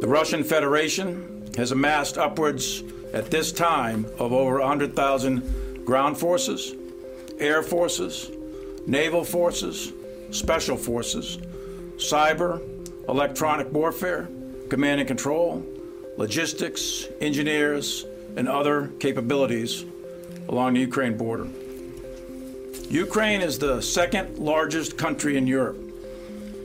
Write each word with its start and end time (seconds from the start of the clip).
The 0.00 0.08
Russian 0.08 0.44
Federation 0.44 1.50
has 1.58 1.72
amassed 1.72 2.16
upwards 2.16 2.82
at 3.12 3.30
this 3.30 3.52
time 3.52 4.06
of 4.18 4.32
over 4.32 4.58
100,000 4.58 5.84
ground 5.84 6.16
forces, 6.16 6.74
air 7.38 7.62
forces, 7.62 8.30
naval 8.86 9.24
forces, 9.24 9.92
special 10.30 10.78
forces, 10.78 11.36
cyber, 11.96 12.62
electronic 13.10 13.70
warfare, 13.74 14.26
command 14.70 15.00
and 15.00 15.06
control, 15.06 15.62
logistics, 16.16 17.06
engineers, 17.20 18.06
and 18.36 18.48
other 18.48 18.90
capabilities 19.00 19.84
along 20.48 20.72
the 20.74 20.80
Ukraine 20.80 21.18
border. 21.18 21.46
Ukraine 22.88 23.42
is 23.42 23.58
the 23.58 23.82
second 23.82 24.38
largest 24.38 24.96
country 24.96 25.36
in 25.36 25.46
Europe 25.46 25.78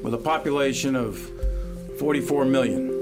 with 0.02 0.14
a 0.14 0.18
population 0.18 0.96
of 0.96 1.18
44 2.00 2.46
million. 2.46 2.95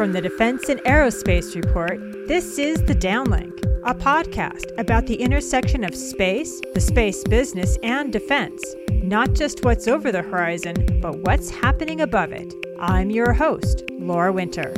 From 0.00 0.12
the 0.12 0.22
Defense 0.22 0.70
and 0.70 0.80
Aerospace 0.84 1.54
Report, 1.54 2.00
this 2.26 2.58
is 2.58 2.82
The 2.84 2.94
Downlink, 2.94 3.62
a 3.84 3.94
podcast 3.94 4.64
about 4.78 5.06
the 5.06 5.16
intersection 5.16 5.84
of 5.84 5.94
space, 5.94 6.58
the 6.72 6.80
space 6.80 7.22
business, 7.24 7.76
and 7.82 8.10
defense. 8.10 8.64
Not 8.90 9.34
just 9.34 9.62
what's 9.62 9.86
over 9.86 10.10
the 10.10 10.22
horizon, 10.22 11.00
but 11.02 11.18
what's 11.18 11.50
happening 11.50 12.00
above 12.00 12.32
it. 12.32 12.50
I'm 12.80 13.10
your 13.10 13.34
host, 13.34 13.82
Laura 13.90 14.32
Winter. 14.32 14.72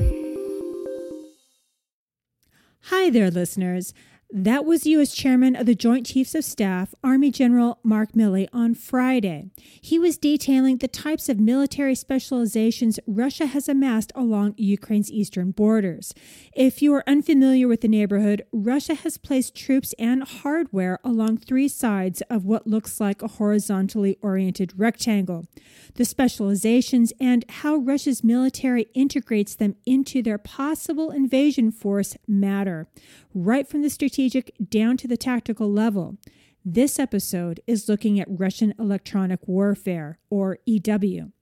Hi 2.86 3.08
there, 3.08 3.30
listeners. 3.30 3.94
That 4.34 4.64
was 4.64 4.86
U.S. 4.86 5.12
Chairman 5.12 5.54
of 5.54 5.66
the 5.66 5.74
Joint 5.74 6.06
Chiefs 6.06 6.34
of 6.34 6.42
Staff, 6.42 6.94
Army 7.04 7.30
General 7.30 7.78
Mark 7.82 8.12
Milley, 8.12 8.48
on 8.50 8.74
Friday. 8.74 9.50
He 9.58 9.98
was 9.98 10.16
detailing 10.16 10.78
the 10.78 10.88
types 10.88 11.28
of 11.28 11.38
military 11.38 11.94
specializations 11.94 12.98
Russia 13.06 13.44
has 13.44 13.68
amassed 13.68 14.10
along 14.14 14.54
Ukraine's 14.56 15.12
eastern 15.12 15.50
borders. 15.50 16.14
If 16.56 16.80
you 16.80 16.94
are 16.94 17.04
unfamiliar 17.06 17.68
with 17.68 17.82
the 17.82 17.88
neighborhood, 17.88 18.42
Russia 18.52 18.94
has 18.94 19.18
placed 19.18 19.54
troops 19.54 19.92
and 19.98 20.22
hardware 20.22 20.98
along 21.04 21.36
three 21.36 21.68
sides 21.68 22.22
of 22.30 22.46
what 22.46 22.66
looks 22.66 23.00
like 23.00 23.20
a 23.20 23.28
horizontally 23.28 24.16
oriented 24.22 24.72
rectangle. 24.78 25.44
The 25.96 26.06
specializations 26.06 27.12
and 27.20 27.44
how 27.50 27.76
Russia's 27.76 28.24
military 28.24 28.86
integrates 28.94 29.54
them 29.54 29.76
into 29.84 30.22
their 30.22 30.38
possible 30.38 31.10
invasion 31.10 31.70
force 31.70 32.16
matter 32.26 32.88
right 33.34 33.68
from 33.68 33.82
the 33.82 33.90
strategic 33.90 34.21
down 34.68 34.96
to 34.96 35.08
the 35.08 35.16
tactical 35.16 35.70
level. 35.70 36.16
This 36.64 36.98
episode 36.98 37.60
is 37.66 37.88
looking 37.88 38.20
at 38.20 38.28
Russian 38.28 38.74
electronic 38.78 39.48
warfare, 39.48 40.18
or 40.30 40.58
EW. 40.64 41.32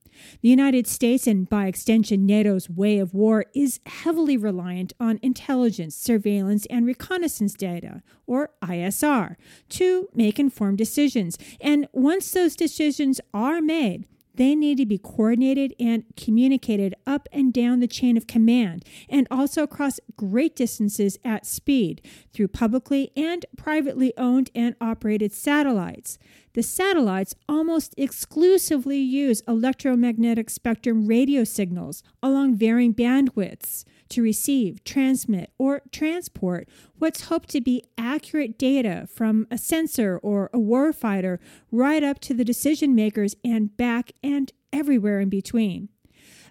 The 0.42 0.48
United 0.48 0.86
States, 0.86 1.26
and 1.26 1.48
by 1.48 1.66
extension 1.66 2.26
NATO's 2.26 2.68
way 2.68 2.98
of 2.98 3.14
war, 3.14 3.46
is 3.54 3.80
heavily 3.86 4.36
reliant 4.36 4.92
on 4.98 5.18
intelligence, 5.22 5.96
surveillance, 5.96 6.66
and 6.66 6.86
reconnaissance 6.86 7.54
data, 7.54 8.02
or 8.26 8.50
ISR, 8.62 9.36
to 9.70 10.08
make 10.14 10.38
informed 10.38 10.78
decisions. 10.78 11.38
And 11.60 11.86
once 11.92 12.30
those 12.32 12.56
decisions 12.56 13.20
are 13.32 13.60
made, 13.60 14.06
they 14.34 14.54
need 14.54 14.78
to 14.78 14.86
be 14.86 14.98
coordinated 14.98 15.74
and 15.78 16.04
communicated 16.16 16.94
up 17.06 17.28
and 17.32 17.52
down 17.52 17.80
the 17.80 17.86
chain 17.86 18.16
of 18.16 18.26
command 18.26 18.84
and 19.08 19.26
also 19.30 19.62
across 19.62 20.00
great 20.16 20.56
distances 20.56 21.18
at 21.24 21.46
speed 21.46 22.00
through 22.32 22.48
publicly 22.48 23.10
and 23.16 23.46
privately 23.56 24.12
owned 24.16 24.50
and 24.54 24.74
operated 24.80 25.32
satellites. 25.32 26.18
The 26.54 26.62
satellites 26.62 27.34
almost 27.48 27.94
exclusively 27.96 28.98
use 28.98 29.42
electromagnetic 29.46 30.50
spectrum 30.50 31.06
radio 31.06 31.44
signals 31.44 32.02
along 32.22 32.56
varying 32.56 32.94
bandwidths 32.94 33.84
to 34.10 34.22
receive, 34.22 34.84
transmit, 34.84 35.50
or 35.58 35.82
transport 35.90 36.68
what's 36.98 37.22
hoped 37.22 37.48
to 37.50 37.60
be 37.60 37.82
accurate 37.96 38.58
data 38.58 39.06
from 39.12 39.46
a 39.50 39.58
sensor 39.58 40.18
or 40.18 40.50
a 40.52 40.58
warfighter 40.58 41.38
right 41.72 42.02
up 42.02 42.20
to 42.20 42.34
the 42.34 42.44
decision 42.44 42.94
makers 42.94 43.34
and 43.44 43.76
back 43.76 44.12
and 44.22 44.52
everywhere 44.72 45.20
in 45.20 45.28
between. 45.28 45.88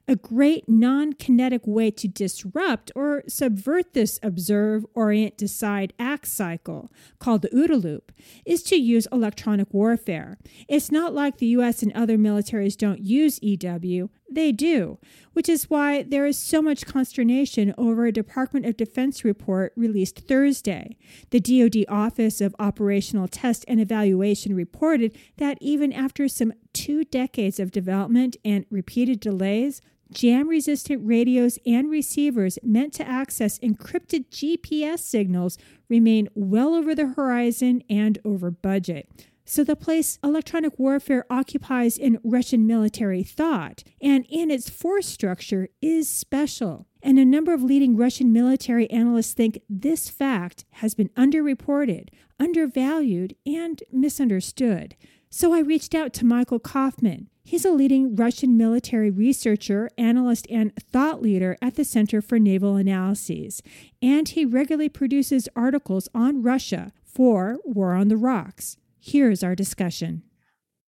A 0.10 0.16
great 0.16 0.68
non 0.68 1.14
kinetic 1.14 1.68
way 1.68 1.92
to 1.92 2.08
disrupt 2.08 2.92
or 2.96 3.22
subvert 3.28 3.94
this 3.94 4.20
observe, 4.24 4.84
orient, 4.96 5.38
decide, 5.38 5.94
act 6.00 6.28
cycle, 6.28 6.92
called 7.20 7.44
the 7.44 7.50
OODA 7.50 7.84
loop, 7.84 8.12
is 8.44 8.64
to 8.64 8.76
use 8.76 9.08
electronic 9.12 9.72
warfare. 9.72 10.40
It's 10.68 10.92
not 10.92 11.14
like 11.14 11.38
the 11.38 11.46
US 11.58 11.84
and 11.84 11.94
other 11.94 12.18
militaries 12.18 12.76
don't 12.76 13.02
use 13.02 13.40
EW, 13.44 14.10
they 14.32 14.52
do, 14.52 14.98
which 15.34 15.48
is 15.48 15.70
why 15.70 16.04
there 16.04 16.26
is 16.26 16.38
so 16.38 16.62
much 16.62 16.86
consternation 16.86 17.74
over 17.78 18.06
a 18.06 18.12
Department 18.12 18.66
of 18.66 18.78
Defense 18.78 19.24
report 19.24 19.74
released 19.76 20.20
Thursday. 20.28 20.98
The 21.30 21.40
DoD 21.40 21.86
Office 21.88 22.42
of 22.42 22.56
Operational 22.60 23.28
Test 23.28 23.66
and 23.68 23.80
Evaluation 23.80 24.56
reported 24.56 25.16
that 25.38 25.58
even 25.62 25.94
after 25.94 26.28
some 26.28 26.54
two 26.74 27.04
decades 27.04 27.60
of 27.60 27.72
development 27.72 28.38
and 28.44 28.66
repeated 28.70 29.20
delays, 29.20 29.82
jam 30.12 30.48
resistant 30.48 31.02
radios 31.06 31.60
and 31.66 31.90
receivers 31.90 32.58
meant 32.64 32.94
to 32.94 33.08
access 33.08 33.60
encrypted 33.60 34.30
GPS 34.30 35.00
signals 35.00 35.58
remain 35.88 36.28
well 36.34 36.74
over 36.74 36.96
the 36.96 37.08
horizon 37.10 37.84
and 37.90 38.20
over 38.26 38.52
budget. 38.52 39.10
So, 39.46 39.64
the 39.64 39.76
place 39.76 40.20
electronic 40.24 40.78
warfare 40.78 41.26
occupies 41.28 41.98
in 41.98 42.20
Russian 42.24 42.68
military 42.68 43.24
thought 43.24 43.84
and 44.00 44.24
in 44.30 44.52
its 44.52 44.70
force 44.70 45.08
structure 45.08 45.70
is 45.82 46.08
special. 46.08 46.86
And 47.02 47.18
a 47.18 47.26
number 47.26 47.52
of 47.52 47.64
leading 47.64 47.98
Russian 47.98 48.32
military 48.32 48.88
analysts 48.92 49.34
think 49.34 49.60
this 49.68 50.08
fact 50.08 50.66
has 50.74 50.94
been 50.94 51.10
underreported, 51.10 52.10
undervalued, 52.40 53.36
and 53.44 53.82
misunderstood. 53.92 54.96
So 55.32 55.54
I 55.54 55.62
reached 55.62 55.96
out 55.96 56.14
to 56.14 56.26
Michael 56.26 56.60
Kofman. 56.60 57.28
He's 57.50 57.66
a 57.66 57.72
leading 57.72 58.16
Russian 58.16 58.58
military 58.58 59.10
researcher, 59.10 59.90
analyst, 59.98 60.46
and 60.52 60.72
thought 60.76 61.20
leader 61.20 61.58
at 61.64 61.74
the 61.74 61.84
Center 61.84 62.22
for 62.22 62.38
Naval 62.38 62.76
Analyses. 62.76 63.64
And 64.04 64.30
he 64.30 64.46
regularly 64.46 64.88
produces 64.88 65.50
articles 65.56 66.08
on 66.14 66.44
Russia 66.44 66.92
for 67.04 67.58
War 67.64 67.96
on 67.96 68.08
the 68.08 68.18
Rocks. 68.18 68.78
Here's 69.00 69.42
our 69.42 69.56
discussion. 69.56 70.22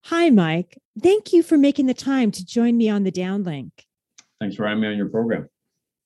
Hi, 0.03 0.29
Mike. 0.29 0.77
Thank 1.01 1.33
you 1.33 1.41
for 1.41 1.57
making 1.57 1.87
the 1.87 1.95
time 1.95 2.29
to 2.29 2.45
join 2.45 2.77
me 2.77 2.87
on 2.87 3.05
the 3.05 3.11
Downlink. 3.11 3.71
Thanks 4.39 4.55
for 4.55 4.67
having 4.67 4.81
me 4.81 4.87
on 4.89 4.97
your 4.97 5.09
program. 5.09 5.49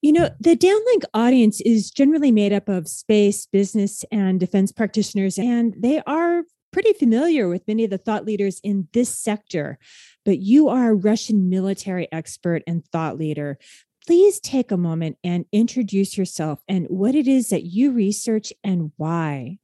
You 0.02 0.14
know, 0.14 0.30
the 0.40 0.56
Downlink 0.56 1.04
audience 1.14 1.60
is 1.66 1.92
generally 1.92 2.32
made 2.32 2.54
up 2.54 2.70
of 2.70 2.88
space, 2.88 3.46
business, 3.46 4.06
and 4.10 4.40
defense 4.40 4.72
practitioners, 4.72 5.38
and 5.38 5.76
they 5.78 6.02
are 6.08 6.44
pretty 6.75 6.91
familiar 6.91 7.47
with 7.47 7.66
many 7.69 7.86
of 7.86 7.90
the 7.90 7.97
thought 7.97 8.25
leaders 8.25 8.59
in 8.62 8.86
this 8.91 9.18
sector, 9.18 9.80
but 10.25 10.40
you 10.40 10.68
are 10.68 10.90
a 10.90 10.94
Russian 10.94 11.50
military 11.50 12.12
expert 12.12 12.63
and 12.68 12.86
thought 12.88 13.18
leader. 13.18 13.58
Please 14.06 14.41
take 14.41 14.72
a 14.72 14.78
moment 14.78 15.18
and 15.24 15.46
introduce 15.53 16.18
yourself 16.18 16.59
and 16.68 16.86
what 16.88 17.16
it 17.16 17.30
is 17.30 17.47
that 17.47 17.63
you 17.63 17.94
research 17.94 18.52
and 18.62 18.91
why. 18.97 19.58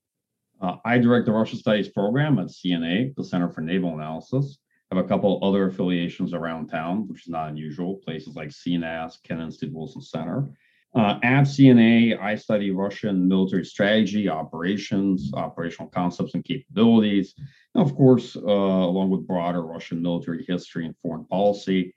Uh, 0.61 0.77
I 0.85 0.99
direct 0.99 1.25
the 1.25 1.33
Russia 1.33 1.57
Studies 1.57 1.89
program 1.89 2.39
at 2.39 2.47
CNA, 2.47 3.13
the 3.15 3.25
Center 3.25 3.49
for 3.49 3.59
Naval 3.59 3.93
Analysis. 3.93 4.59
I 4.89 4.95
have 4.95 5.03
a 5.03 5.07
couple 5.09 5.43
other 5.43 5.67
affiliations 5.67 6.33
around 6.33 6.69
town, 6.69 7.09
which 7.09 7.23
is 7.23 7.27
not 7.27 7.49
unusual, 7.49 7.95
places 7.95 8.37
like 8.37 8.51
CNAS, 8.51 9.15
Kennan 9.25 9.47
Institute 9.47 9.75
Wilson 9.75 10.01
Center. 10.01 10.47
Uh, 10.93 11.17
at 11.23 11.43
CNA, 11.43 12.19
I 12.19 12.35
study 12.35 12.71
Russian 12.71 13.27
military 13.27 13.63
strategy, 13.63 14.27
operations, 14.27 15.31
operational 15.33 15.89
concepts 15.89 16.33
and 16.33 16.43
capabilities, 16.43 17.33
and 17.75 17.83
of 17.83 17.95
course, 17.95 18.35
uh, 18.35 18.41
along 18.41 19.09
with 19.09 19.25
broader 19.25 19.61
Russian 19.61 20.01
military 20.01 20.43
history 20.47 20.85
and 20.85 20.95
foreign 21.01 21.25
policy. 21.25 21.93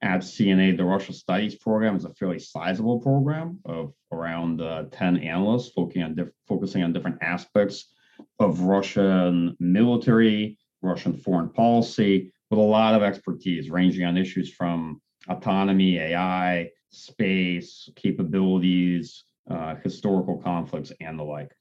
At 0.00 0.20
CNA, 0.20 0.76
the 0.76 0.84
Russia 0.84 1.12
Studies 1.12 1.56
program 1.56 1.96
is 1.96 2.04
a 2.04 2.14
fairly 2.14 2.38
sizable 2.38 3.00
program 3.00 3.58
of 3.64 3.92
around 4.12 4.62
uh, 4.62 4.84
10 4.92 5.18
analysts 5.18 5.72
focusing 5.72 6.04
on, 6.04 6.14
diff- 6.14 6.28
focusing 6.46 6.84
on 6.84 6.92
different 6.92 7.18
aspects 7.20 7.92
of 8.38 8.60
Russian 8.60 9.56
military, 9.58 10.56
Russian 10.82 11.14
foreign 11.14 11.50
policy, 11.50 12.32
with 12.48 12.60
a 12.60 12.62
lot 12.62 12.94
of 12.94 13.02
expertise 13.02 13.70
ranging 13.70 14.04
on 14.04 14.16
issues 14.16 14.52
from 14.54 15.02
autonomy, 15.28 15.98
AI, 15.98 16.70
space, 16.90 17.88
capabilities, 17.96 19.24
uh, 19.50 19.76
historical 19.82 20.38
conflicts, 20.38 20.92
and 21.00 21.18
the 21.18 21.24
like. 21.24 21.52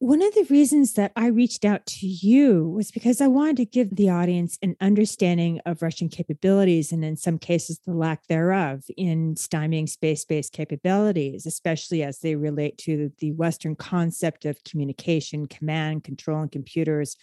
One 0.00 0.22
of 0.22 0.32
the 0.34 0.46
reasons 0.48 0.92
that 0.92 1.10
I 1.16 1.26
reached 1.26 1.64
out 1.64 1.84
to 1.86 2.06
you 2.06 2.68
was 2.68 2.92
because 2.92 3.20
I 3.20 3.26
wanted 3.26 3.56
to 3.56 3.64
give 3.64 3.96
the 3.96 4.10
audience 4.10 4.56
an 4.62 4.76
understanding 4.80 5.60
of 5.66 5.82
Russian 5.82 6.08
capabilities 6.08 6.92
and, 6.92 7.04
in 7.04 7.16
some 7.16 7.36
cases, 7.36 7.80
the 7.84 7.94
lack 7.94 8.28
thereof 8.28 8.84
in 8.96 9.34
stymieing 9.34 9.88
space 9.88 10.24
based 10.24 10.52
capabilities, 10.52 11.46
especially 11.46 12.04
as 12.04 12.20
they 12.20 12.36
relate 12.36 12.78
to 12.78 13.10
the 13.18 13.32
Western 13.32 13.74
concept 13.74 14.44
of 14.44 14.62
communication, 14.62 15.46
command, 15.46 16.04
control, 16.04 16.42
and 16.42 16.52
computers 16.52 17.16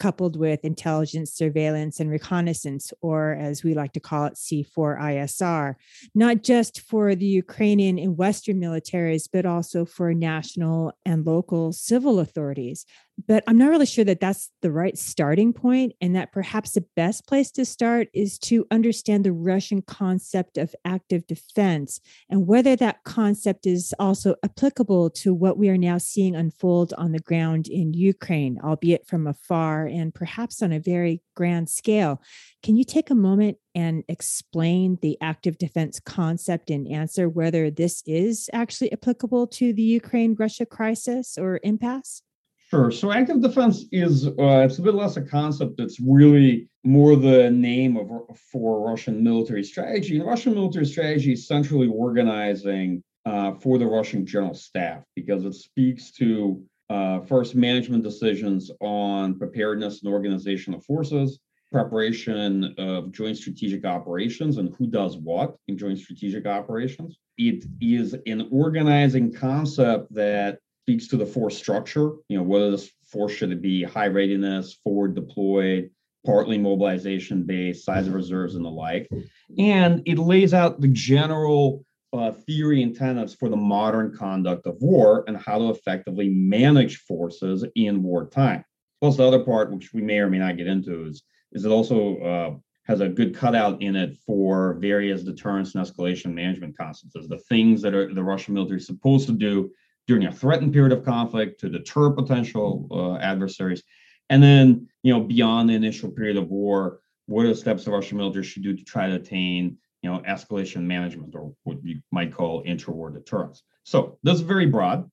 coupled 0.00 0.36
with 0.36 0.64
intelligence, 0.64 1.32
surveillance, 1.32 2.00
and 2.00 2.10
reconnaissance, 2.10 2.92
or 3.00 3.36
as 3.38 3.62
we 3.62 3.74
like 3.74 3.92
to 3.92 4.00
call 4.00 4.24
it, 4.24 4.34
C4ISR, 4.34 5.76
not 6.14 6.42
just 6.42 6.80
for 6.80 7.14
the 7.14 7.26
Ukrainian 7.26 7.98
and 7.98 8.16
Western 8.16 8.58
militaries, 8.58 9.28
but 9.32 9.46
also 9.46 9.84
for 9.84 10.12
national 10.14 10.92
and 11.04 11.24
local 11.24 11.72
civil 11.72 12.18
authorities. 12.18 12.86
But 13.26 13.44
I'm 13.46 13.58
not 13.58 13.70
really 13.70 13.86
sure 13.86 14.04
that 14.04 14.20
that's 14.20 14.50
the 14.62 14.70
right 14.70 14.96
starting 14.96 15.52
point, 15.52 15.94
and 16.00 16.14
that 16.14 16.32
perhaps 16.32 16.72
the 16.72 16.84
best 16.96 17.26
place 17.26 17.50
to 17.52 17.64
start 17.64 18.08
is 18.14 18.38
to 18.40 18.66
understand 18.70 19.24
the 19.24 19.32
Russian 19.32 19.82
concept 19.82 20.56
of 20.56 20.74
active 20.84 21.26
defense 21.26 22.00
and 22.28 22.46
whether 22.46 22.76
that 22.76 23.02
concept 23.04 23.66
is 23.66 23.94
also 23.98 24.36
applicable 24.44 25.10
to 25.10 25.34
what 25.34 25.58
we 25.58 25.68
are 25.68 25.78
now 25.78 25.98
seeing 25.98 26.36
unfold 26.36 26.94
on 26.96 27.12
the 27.12 27.18
ground 27.18 27.66
in 27.68 27.92
Ukraine, 27.92 28.58
albeit 28.62 29.06
from 29.06 29.26
afar 29.26 29.86
and 29.86 30.14
perhaps 30.14 30.62
on 30.62 30.72
a 30.72 30.78
very 30.80 31.22
grand 31.34 31.68
scale. 31.68 32.22
Can 32.62 32.76
you 32.76 32.84
take 32.84 33.10
a 33.10 33.14
moment 33.14 33.58
and 33.74 34.04
explain 34.08 34.98
the 35.02 35.18
active 35.20 35.58
defense 35.58 36.00
concept 36.00 36.70
and 36.70 36.90
answer 36.90 37.28
whether 37.28 37.70
this 37.70 38.02
is 38.06 38.48
actually 38.52 38.92
applicable 38.92 39.46
to 39.46 39.72
the 39.72 39.82
Ukraine 39.82 40.34
Russia 40.38 40.66
crisis 40.66 41.36
or 41.36 41.60
impasse? 41.62 42.22
Sure. 42.70 42.92
So 42.92 43.10
active 43.10 43.42
defense 43.42 43.86
is 43.90 44.28
uh, 44.28 44.64
it's 44.64 44.78
a 44.78 44.82
bit 44.82 44.94
less 44.94 45.16
a 45.16 45.22
concept. 45.22 45.80
It's 45.80 45.98
really 45.98 46.68
more 46.84 47.16
the 47.16 47.50
name 47.50 47.96
of 47.96 48.38
for 48.52 48.88
Russian 48.88 49.24
military 49.24 49.64
strategy. 49.64 50.16
And 50.16 50.26
Russian 50.26 50.54
military 50.54 50.86
strategy 50.86 51.32
is 51.32 51.48
centrally 51.48 51.88
organizing 51.88 53.02
uh, 53.26 53.54
for 53.54 53.76
the 53.76 53.86
Russian 53.86 54.24
general 54.24 54.54
staff 54.54 55.02
because 55.16 55.44
it 55.44 55.54
speaks 55.54 56.12
to 56.12 56.62
uh, 56.90 57.20
first 57.22 57.56
management 57.56 58.04
decisions 58.04 58.70
on 58.80 59.36
preparedness 59.36 60.02
and 60.04 60.12
organization 60.12 60.72
of 60.72 60.84
forces, 60.84 61.40
preparation 61.72 62.72
of 62.78 63.10
joint 63.10 63.36
strategic 63.36 63.84
operations 63.84 64.58
and 64.58 64.72
who 64.78 64.86
does 64.86 65.16
what 65.16 65.56
in 65.66 65.76
joint 65.76 65.98
strategic 65.98 66.46
operations. 66.46 67.18
It 67.36 67.64
is 67.80 68.14
an 68.26 68.48
organizing 68.52 69.32
concept 69.32 70.14
that 70.14 70.60
speaks 70.90 71.06
to 71.06 71.16
the 71.16 71.26
force 71.26 71.56
structure. 71.56 72.10
You 72.28 72.38
know, 72.38 72.42
whether 72.42 72.72
this 72.72 72.90
force 73.06 73.32
should 73.32 73.62
be 73.62 73.84
high 73.84 74.08
readiness, 74.08 74.74
forward 74.82 75.14
deployed, 75.14 75.90
partly 76.26 76.58
mobilization 76.58 77.44
based, 77.44 77.84
size 77.84 78.08
of 78.08 78.14
reserves, 78.14 78.56
and 78.56 78.64
the 78.64 78.70
like. 78.70 79.08
And 79.56 80.02
it 80.04 80.18
lays 80.18 80.52
out 80.52 80.80
the 80.80 80.88
general 80.88 81.84
uh, 82.12 82.32
theory 82.32 82.82
and 82.82 82.96
tenets 82.96 83.34
for 83.34 83.48
the 83.48 83.56
modern 83.56 84.16
conduct 84.16 84.66
of 84.66 84.78
war 84.80 85.22
and 85.28 85.36
how 85.36 85.58
to 85.58 85.70
effectively 85.70 86.28
manage 86.28 86.96
forces 86.98 87.64
in 87.76 88.02
wartime. 88.02 88.64
Plus, 89.00 89.16
the 89.16 89.24
other 89.24 89.44
part, 89.44 89.72
which 89.72 89.94
we 89.94 90.02
may 90.02 90.18
or 90.18 90.28
may 90.28 90.38
not 90.38 90.56
get 90.56 90.66
into, 90.66 91.06
is 91.06 91.22
is 91.52 91.64
it 91.64 91.70
also 91.70 92.18
uh, 92.18 92.54
has 92.84 93.00
a 93.00 93.08
good 93.08 93.36
cutout 93.36 93.80
in 93.80 93.94
it 93.94 94.16
for 94.26 94.74
various 94.80 95.22
deterrence 95.22 95.76
and 95.76 95.86
escalation 95.86 96.34
management 96.34 96.76
concepts 96.76 97.28
the 97.28 97.38
things 97.48 97.80
that 97.82 97.94
are 97.94 98.12
the 98.12 98.24
Russian 98.24 98.54
military 98.54 98.78
is 98.78 98.86
supposed 98.86 99.28
to 99.28 99.32
do 99.32 99.70
during 100.10 100.26
a 100.26 100.32
threatened 100.32 100.72
period 100.72 100.90
of 100.90 101.04
conflict 101.04 101.60
to 101.60 101.68
deter 101.68 102.10
potential 102.10 102.88
uh, 102.90 103.14
adversaries. 103.18 103.84
And 104.28 104.42
then, 104.42 104.88
you 105.04 105.12
know, 105.12 105.20
beyond 105.20 105.70
the 105.70 105.74
initial 105.74 106.10
period 106.10 106.36
of 106.36 106.48
war, 106.48 106.98
what 107.26 107.46
are 107.46 107.50
the 107.50 107.54
steps 107.54 107.84
the 107.84 107.92
Russian 107.92 108.16
military 108.18 108.42
should 108.42 108.64
do 108.64 108.76
to 108.76 108.84
try 108.84 109.08
to 109.08 109.14
attain, 109.14 109.78
you 110.02 110.10
know, 110.10 110.18
escalation 110.26 110.82
management 110.82 111.36
or 111.36 111.54
what 111.62 111.76
you 111.84 112.00
might 112.10 112.34
call 112.34 112.64
intra-war 112.66 113.10
deterrence. 113.10 113.62
So 113.84 114.18
this 114.24 114.34
is 114.34 114.40
very 114.40 114.66
broad. 114.66 115.08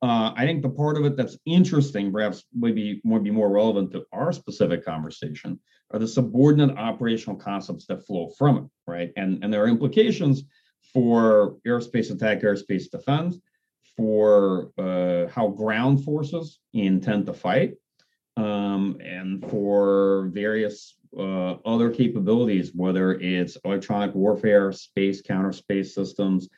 Uh, 0.00 0.32
I 0.34 0.46
think 0.46 0.62
the 0.62 0.70
part 0.70 0.96
of 0.96 1.04
it 1.04 1.18
that's 1.18 1.36
interesting, 1.44 2.10
perhaps 2.10 2.42
maybe 2.54 3.02
would 3.04 3.22
be 3.22 3.30
more 3.30 3.50
relevant 3.50 3.92
to 3.92 4.06
our 4.10 4.32
specific 4.32 4.86
conversation, 4.86 5.60
are 5.90 5.98
the 5.98 6.08
subordinate 6.08 6.78
operational 6.78 7.36
concepts 7.36 7.84
that 7.88 8.06
flow 8.06 8.30
from 8.38 8.56
it, 8.56 8.64
right? 8.86 9.12
And 9.18 9.44
and 9.44 9.52
there 9.52 9.62
are 9.64 9.68
implications 9.68 10.44
for 10.94 11.56
airspace 11.66 12.10
attack, 12.10 12.40
airspace 12.40 12.90
defense, 12.90 13.36
for 13.96 14.70
uh, 14.78 15.26
how 15.28 15.48
ground 15.48 16.04
forces 16.04 16.60
intend 16.72 17.26
to 17.26 17.32
fight, 17.32 17.74
um, 18.36 18.96
and 19.04 19.44
for 19.50 20.30
various 20.32 20.96
uh, 21.18 21.54
other 21.64 21.90
capabilities, 21.90 22.72
whether 22.74 23.14
it's 23.14 23.56
electronic 23.64 24.14
warfare, 24.14 24.72
space 24.72 25.20
counter 25.20 25.52
space 25.52 25.94
systems, 25.94 26.48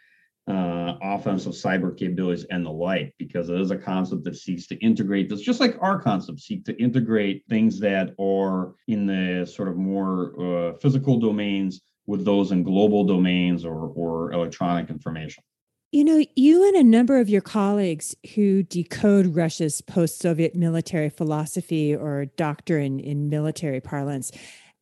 uh, 0.48 0.94
offensive 1.00 1.52
cyber 1.52 1.96
capabilities, 1.96 2.44
and 2.50 2.66
the 2.66 2.70
like, 2.70 3.14
because 3.18 3.48
it 3.48 3.60
is 3.60 3.70
a 3.70 3.76
concept 3.76 4.24
that 4.24 4.36
seeks 4.36 4.66
to 4.66 4.76
integrate 4.76 5.28
this, 5.28 5.40
just 5.40 5.60
like 5.60 5.76
our 5.80 6.00
concepts 6.00 6.44
seek 6.44 6.64
to 6.64 6.80
integrate 6.82 7.44
things 7.48 7.78
that 7.80 8.14
are 8.20 8.74
in 8.88 9.06
the 9.06 9.46
sort 9.46 9.68
of 9.68 9.76
more 9.76 10.34
uh, 10.40 10.72
physical 10.78 11.18
domains 11.18 11.80
with 12.06 12.24
those 12.24 12.50
in 12.50 12.62
global 12.62 13.04
domains 13.04 13.64
or, 13.64 13.92
or 13.94 14.32
electronic 14.32 14.90
information. 14.90 15.44
You 15.92 16.04
know, 16.04 16.24
you 16.34 16.66
and 16.66 16.74
a 16.74 16.82
number 16.82 17.20
of 17.20 17.28
your 17.28 17.42
colleagues 17.42 18.16
who 18.34 18.62
decode 18.62 19.36
Russia's 19.36 19.82
post 19.82 20.20
Soviet 20.20 20.54
military 20.54 21.10
philosophy 21.10 21.94
or 21.94 22.24
doctrine 22.24 22.98
in 22.98 23.28
military 23.28 23.82
parlance, 23.82 24.32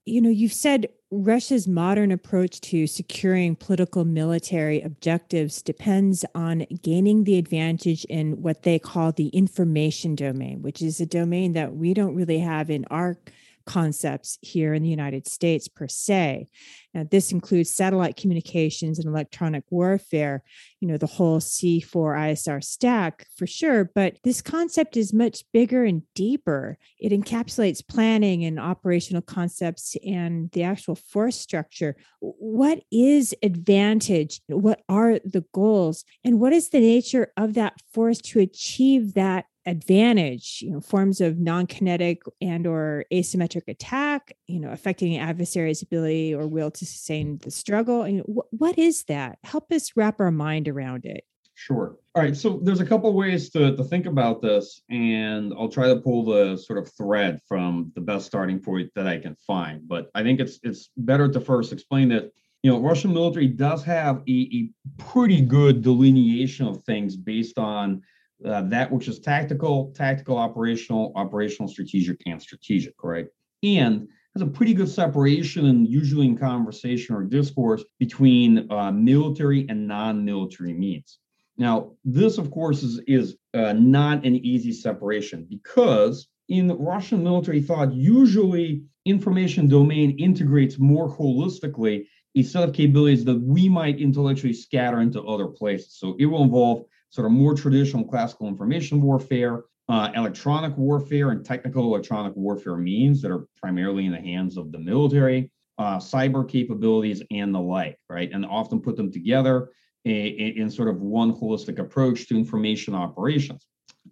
you 0.06 0.20
know, 0.20 0.30
you've 0.30 0.52
said 0.52 0.86
Russia's 1.10 1.66
modern 1.66 2.12
approach 2.12 2.60
to 2.60 2.86
securing 2.86 3.56
political 3.56 4.04
military 4.04 4.80
objectives 4.82 5.62
depends 5.62 6.24
on 6.36 6.64
gaining 6.80 7.24
the 7.24 7.38
advantage 7.38 8.04
in 8.04 8.40
what 8.40 8.62
they 8.62 8.78
call 8.78 9.10
the 9.10 9.30
information 9.30 10.14
domain, 10.14 10.62
which 10.62 10.80
is 10.80 11.00
a 11.00 11.06
domain 11.06 11.54
that 11.54 11.74
we 11.74 11.92
don't 11.92 12.14
really 12.14 12.38
have 12.38 12.70
in 12.70 12.84
our 12.88 13.18
concepts 13.66 14.38
here 14.42 14.74
in 14.74 14.82
the 14.82 14.88
United 14.88 15.28
States 15.28 15.68
per 15.68 15.86
se. 15.86 16.48
Now, 16.94 17.04
this 17.08 17.30
includes 17.30 17.70
satellite 17.70 18.16
communications 18.16 18.98
and 18.98 19.08
electronic 19.08 19.64
warfare, 19.70 20.42
you 20.80 20.88
know, 20.88 20.96
the 20.96 21.06
whole 21.06 21.40
C4 21.40 21.84
ISR 22.16 22.64
stack 22.64 23.26
for 23.36 23.46
sure. 23.46 23.90
But 23.94 24.16
this 24.24 24.40
concept 24.40 24.96
is 24.96 25.12
much 25.12 25.44
bigger 25.52 25.84
and 25.84 26.02
deeper. 26.14 26.78
It 26.98 27.12
encapsulates 27.12 27.86
planning 27.86 28.44
and 28.44 28.58
operational 28.58 29.22
concepts 29.22 29.96
and 30.04 30.50
the 30.52 30.62
actual 30.62 30.94
force 30.94 31.36
structure. 31.38 31.96
What 32.20 32.82
is 32.90 33.34
advantage? 33.42 34.40
What 34.48 34.80
are 34.88 35.18
the 35.24 35.44
goals? 35.52 36.04
And 36.24 36.40
what 36.40 36.52
is 36.52 36.70
the 36.70 36.80
nature 36.80 37.32
of 37.36 37.54
that 37.54 37.74
force 37.92 38.20
to 38.22 38.40
achieve 38.40 39.14
that 39.14 39.44
advantage 39.66 40.62
you 40.62 40.70
know 40.70 40.80
forms 40.80 41.20
of 41.20 41.38
non-kinetic 41.38 42.22
and 42.40 42.66
or 42.66 43.04
asymmetric 43.12 43.68
attack 43.68 44.34
you 44.46 44.58
know 44.58 44.70
affecting 44.70 45.10
the 45.10 45.18
adversary's 45.18 45.82
ability 45.82 46.34
or 46.34 46.46
will 46.46 46.70
to 46.70 46.86
sustain 46.86 47.38
the 47.42 47.50
struggle 47.50 48.08
you 48.08 48.18
know, 48.18 48.24
wh- 48.24 48.54
what 48.54 48.78
is 48.78 49.04
that 49.04 49.38
help 49.44 49.70
us 49.70 49.92
wrap 49.96 50.18
our 50.18 50.30
mind 50.30 50.66
around 50.70 51.04
it 51.04 51.24
sure 51.54 51.96
all 52.14 52.22
right 52.22 52.36
so 52.36 52.60
there's 52.62 52.80
a 52.80 52.86
couple 52.86 53.12
ways 53.12 53.50
to, 53.50 53.76
to 53.76 53.84
think 53.84 54.06
about 54.06 54.40
this 54.40 54.80
and 54.88 55.52
i'll 55.58 55.68
try 55.68 55.88
to 55.88 55.96
pull 55.96 56.24
the 56.24 56.56
sort 56.56 56.78
of 56.78 56.90
thread 56.94 57.38
from 57.46 57.92
the 57.94 58.00
best 58.00 58.24
starting 58.26 58.58
point 58.58 58.90
that 58.94 59.06
i 59.06 59.18
can 59.18 59.36
find 59.46 59.86
but 59.86 60.10
i 60.14 60.22
think 60.22 60.40
it's 60.40 60.58
it's 60.62 60.90
better 60.96 61.28
to 61.28 61.40
first 61.40 61.72
explain 61.72 62.08
that 62.08 62.30
you 62.62 62.70
know 62.70 62.78
russian 62.78 63.12
military 63.12 63.46
does 63.46 63.84
have 63.84 64.22
a, 64.28 64.30
a 64.30 64.70
pretty 64.96 65.42
good 65.42 65.82
delineation 65.82 66.66
of 66.66 66.82
things 66.84 67.16
based 67.16 67.58
on 67.58 68.00
uh, 68.44 68.62
that 68.62 68.90
which 68.90 69.08
is 69.08 69.18
tactical, 69.18 69.92
tactical, 69.94 70.38
operational, 70.38 71.12
operational, 71.14 71.68
strategic, 71.68 72.20
and 72.26 72.40
strategic, 72.40 72.94
right? 73.02 73.26
And 73.62 74.08
has 74.34 74.42
a 74.42 74.46
pretty 74.46 74.74
good 74.74 74.88
separation 74.88 75.66
and 75.66 75.88
usually 75.88 76.26
in 76.26 76.38
conversation 76.38 77.14
or 77.14 77.22
discourse 77.22 77.84
between 77.98 78.70
uh, 78.70 78.92
military 78.92 79.66
and 79.68 79.88
non-military 79.88 80.72
means. 80.72 81.18
Now, 81.56 81.92
this, 82.04 82.38
of 82.38 82.50
course, 82.50 82.82
is, 82.82 83.00
is 83.06 83.36
uh, 83.54 83.72
not 83.72 84.24
an 84.24 84.36
easy 84.36 84.72
separation 84.72 85.46
because 85.48 86.28
in 86.48 86.68
Russian 86.68 87.22
military 87.22 87.60
thought, 87.60 87.92
usually 87.92 88.84
information 89.04 89.68
domain 89.68 90.18
integrates 90.18 90.78
more 90.78 91.14
holistically 91.14 92.06
a 92.36 92.42
set 92.42 92.68
of 92.68 92.74
capabilities 92.74 93.24
that 93.24 93.40
we 93.40 93.68
might 93.68 94.00
intellectually 94.00 94.52
scatter 94.52 95.00
into 95.00 95.22
other 95.22 95.46
places. 95.46 95.96
So 95.98 96.16
it 96.18 96.26
will 96.26 96.44
involve 96.44 96.84
sort 97.10 97.26
of 97.26 97.32
more 97.32 97.54
traditional 97.54 98.04
classical 98.04 98.46
information 98.46 99.02
warfare, 99.02 99.64
uh, 99.90 100.12
electronic 100.14 100.76
warfare, 100.78 101.30
and 101.30 101.44
technical 101.44 101.82
electronic 101.84 102.34
warfare 102.36 102.76
means 102.76 103.20
that 103.20 103.32
are 103.32 103.46
primarily 103.56 104.06
in 104.06 104.12
the 104.12 104.20
hands 104.20 104.56
of 104.56 104.70
the 104.70 104.78
military, 104.78 105.50
uh, 105.78 105.98
cyber 105.98 106.48
capabilities, 106.48 107.22
and 107.32 107.52
the 107.52 107.58
like, 107.58 107.98
right? 108.08 108.30
And 108.32 108.46
often 108.46 108.80
put 108.80 108.96
them 108.96 109.10
together 109.10 109.70
in, 110.04 110.14
in 110.14 110.70
sort 110.70 110.88
of 110.88 111.02
one 111.02 111.34
holistic 111.34 111.80
approach 111.80 112.28
to 112.28 112.36
information 112.36 112.94
operations. 112.94 113.66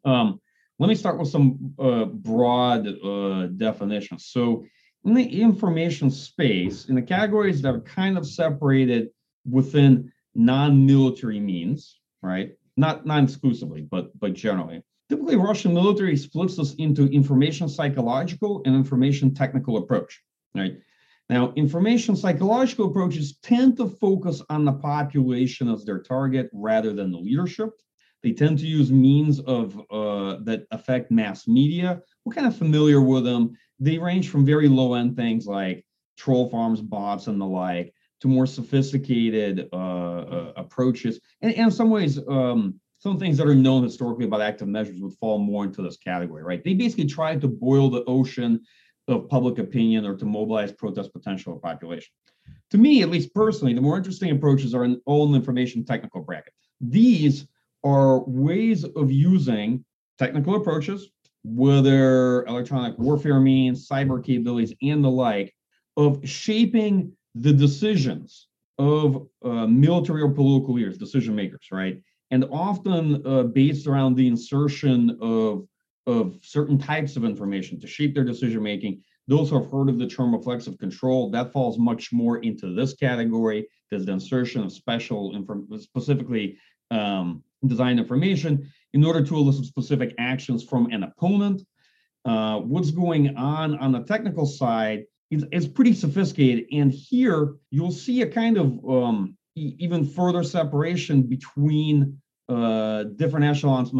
Um, 0.05 0.41
let 0.81 0.89
me 0.89 0.97
start 0.97 1.17
with 1.17 1.29
some 1.29 1.75
uh, 1.79 2.07
broad 2.07 2.87
uh, 2.87 3.47
definitions. 3.57 4.27
So, 4.27 4.65
in 5.05 5.15
the 5.15 5.41
information 5.41 6.11
space, 6.11 6.89
in 6.89 6.97
the 6.97 7.03
categories 7.03 7.63
that 7.63 7.75
are 7.75 7.81
kind 7.81 8.19
of 8.19 8.27
separated 8.27 9.11
within 9.49 10.13
non 10.35 10.85
military 10.87 11.39
means, 11.39 12.01
right? 12.21 12.53
not 12.79 13.05
not 13.05 13.25
exclusively, 13.25 13.83
but 13.83 14.19
but 14.19 14.33
generally. 14.33 14.83
Typically, 15.09 15.37
Russian 15.37 15.73
military 15.73 16.17
splits 16.17 16.57
this 16.57 16.75
into 16.75 17.07
information 17.07 17.69
psychological 17.69 18.63
and 18.67 18.75
information 18.75 19.33
technical 19.33 19.79
approach, 19.79 20.23
right? 20.55 20.77
Now, 21.31 21.53
information 21.57 22.17
psychological 22.17 22.87
approaches 22.87 23.39
tend 23.43 23.77
to 23.79 23.87
focus 23.87 24.43
on 24.49 24.65
the 24.65 24.73
population 24.73 25.69
as 25.69 25.85
their 25.85 26.01
target 26.01 26.49
rather 26.53 26.93
than 26.93 27.11
the 27.13 27.19
leadership. 27.19 27.71
They 28.23 28.33
tend 28.33 28.59
to 28.59 28.67
use 28.67 28.91
means 28.91 29.39
of 29.41 29.79
uh, 29.91 30.39
that 30.45 30.67
affect 30.71 31.11
mass 31.11 31.47
media. 31.47 32.01
We're 32.25 32.35
kind 32.35 32.47
of 32.47 32.57
familiar 32.57 33.01
with 33.01 33.25
them. 33.25 33.57
They 33.79 33.99
range 33.99 34.29
from 34.29 34.45
very 34.45 34.69
low 34.69 34.95
end 34.95 35.17
things 35.17 35.47
like 35.47 35.85
troll 36.17 36.51
farms, 36.51 36.81
bots, 36.81 37.29
and 37.29 37.41
the 37.41 37.47
like, 37.47 37.95
to 38.21 38.29
more 38.29 38.47
sophisticated 38.47 39.69
uh, 39.73 39.77
uh, 39.77 40.53
approaches. 40.57 41.21
And, 41.43 41.53
and, 41.53 41.67
in 41.67 41.71
some 41.71 41.91
ways, 41.91 42.19
um, 42.27 42.81
some 42.99 43.19
things 43.19 43.37
that 43.39 43.47
are 43.47 43.55
known 43.55 43.85
historically 43.85 44.25
about 44.25 44.41
active 44.41 44.69
measures 44.69 45.01
would 45.01 45.15
fall 45.15 45.39
more 45.39 45.65
into 45.65 45.83
this 45.83 45.97
category, 45.97 46.43
right? 46.43 46.63
They 46.63 46.75
basically 46.75 47.07
try 47.07 47.37
to 47.37 47.49
boil 47.49 47.91
the 47.91 48.05
ocean 48.05 48.61
of 49.07 49.29
public 49.29 49.59
opinion 49.59 50.05
or 50.05 50.17
to 50.17 50.25
mobilize 50.25 50.73
protest 50.73 51.13
potential 51.13 51.55
of 51.55 51.63
population. 51.63 52.11
To 52.71 52.79
me, 52.79 53.03
at 53.03 53.09
least 53.09 53.35
personally, 53.35 53.73
the 53.73 53.81
more 53.81 53.97
interesting 53.97 54.31
approaches 54.31 54.75
are 54.75 54.85
in 54.85 55.01
all 55.07 55.35
information 55.35 55.85
technical 55.85 56.23
bracket. 56.23 56.53
These 56.81 57.47
are 57.85 58.21
ways 58.25 58.85
of 58.85 59.11
using 59.11 59.85
technical 60.19 60.57
approaches, 60.57 61.09
whether 61.45 62.45
electronic 62.45 62.99
warfare 62.99 63.41
means, 63.41 63.89
cyber 63.89 64.23
capabilities, 64.23 64.75
and 64.83 65.03
the 65.03 65.11
like, 65.11 65.55
of 65.97 66.29
shaping 66.29 67.13
the 67.35 67.53
decisions 67.53 68.49
of 68.79 69.27
uh, 69.45 69.67
military 69.67 70.23
or 70.23 70.31
political 70.31 70.75
leaders, 70.75 70.99
decision 70.99 71.35
makers, 71.35 71.69
right? 71.73 72.03
And 72.31 72.45
often 72.51 73.27
uh, 73.27 73.45
based 73.45 73.87
around 73.87 74.17
the 74.17 74.27
insertion 74.27 75.17
of 75.21 75.67
of 76.09 76.39
certain 76.43 76.79
types 76.79 77.17
of 77.17 77.25
information 77.25 77.79
to 77.79 77.87
shape 77.87 78.15
their 78.15 78.25
decision 78.25 78.63
making. 78.63 79.03
Those 79.29 79.51
who 79.51 79.61
have 79.61 79.71
heard 79.71 79.91
of 79.91 79.99
the 79.99 80.07
term 80.07 80.35
reflexive 80.35 80.79
control, 80.79 81.31
that 81.33 81.53
falls 81.53 81.79
much 81.79 82.13
more 82.13 82.39
into 82.39 82.75
this 82.75 82.95
category. 82.95 83.69
There's 83.91 84.07
the 84.07 84.13
insertion 84.13 84.63
of 84.65 84.73
special, 84.73 85.37
inform- 85.37 85.69
specifically 85.79 86.57
um, 86.91 87.45
designed 87.67 87.99
information 87.99 88.71
in 88.95 89.05
order 89.05 89.23
to 89.23 89.37
elicit 89.37 89.67
specific 89.67 90.15
actions 90.19 90.65
from 90.65 90.91
an 90.91 91.03
opponent. 91.03 91.61
Uh, 92.25 92.61
what's 92.61 92.91
going 92.91 93.37
on 93.37 93.79
on 93.79 93.93
the 93.93 94.01
technical 94.01 94.47
side 94.47 95.05
is, 95.31 95.45
is 95.53 95.69
pretty 95.69 95.93
sophisticated. 95.93 96.65
And 96.73 96.91
here 96.91 97.57
you'll 97.71 97.93
see 97.93 98.23
a 98.23 98.27
kind 98.27 98.57
of 98.57 98.67
um, 98.89 99.37
even 99.79 100.05
further 100.05 100.43
separation 100.43 101.23
between 101.23 102.21
uh, 102.49 103.05
different 103.05 103.45
echelons, 103.45 103.93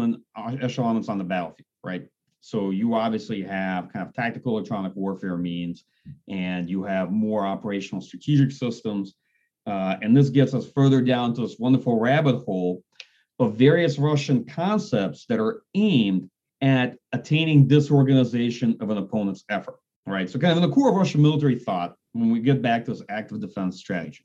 echelons 0.61 1.09
on 1.09 1.17
the 1.17 1.23
battlefield 1.23 1.65
right? 1.83 2.07
So 2.41 2.69
you 2.69 2.95
obviously 2.95 3.41
have 3.43 3.91
kind 3.91 4.07
of 4.07 4.13
tactical 4.13 4.57
electronic 4.57 4.95
warfare 4.95 5.37
means, 5.37 5.83
and 6.27 6.69
you 6.69 6.83
have 6.83 7.11
more 7.11 7.45
operational 7.45 8.01
strategic 8.01 8.51
systems. 8.51 9.15
Uh, 9.67 9.97
and 10.01 10.15
this 10.15 10.29
gets 10.29 10.53
us 10.53 10.71
further 10.71 11.01
down 11.01 11.33
to 11.35 11.41
this 11.41 11.57
wonderful 11.59 11.99
rabbit 11.99 12.37
hole 12.43 12.83
of 13.39 13.55
various 13.55 13.99
Russian 13.99 14.45
concepts 14.45 15.25
that 15.27 15.39
are 15.39 15.63
aimed 15.75 16.29
at 16.61 16.95
attaining 17.13 17.67
disorganization 17.67 18.77
of 18.81 18.89
an 18.89 18.97
opponent's 18.97 19.43
effort, 19.49 19.79
right? 20.05 20.29
So 20.29 20.39
kind 20.39 20.51
of 20.51 20.63
in 20.63 20.69
the 20.69 20.73
core 20.73 20.89
of 20.89 20.95
Russian 20.95 21.21
military 21.21 21.57
thought, 21.57 21.95
when 22.13 22.31
we 22.31 22.39
get 22.39 22.61
back 22.61 22.85
to 22.85 22.91
this 22.91 23.03
active 23.09 23.39
defense 23.39 23.77
strategy, 23.77 24.23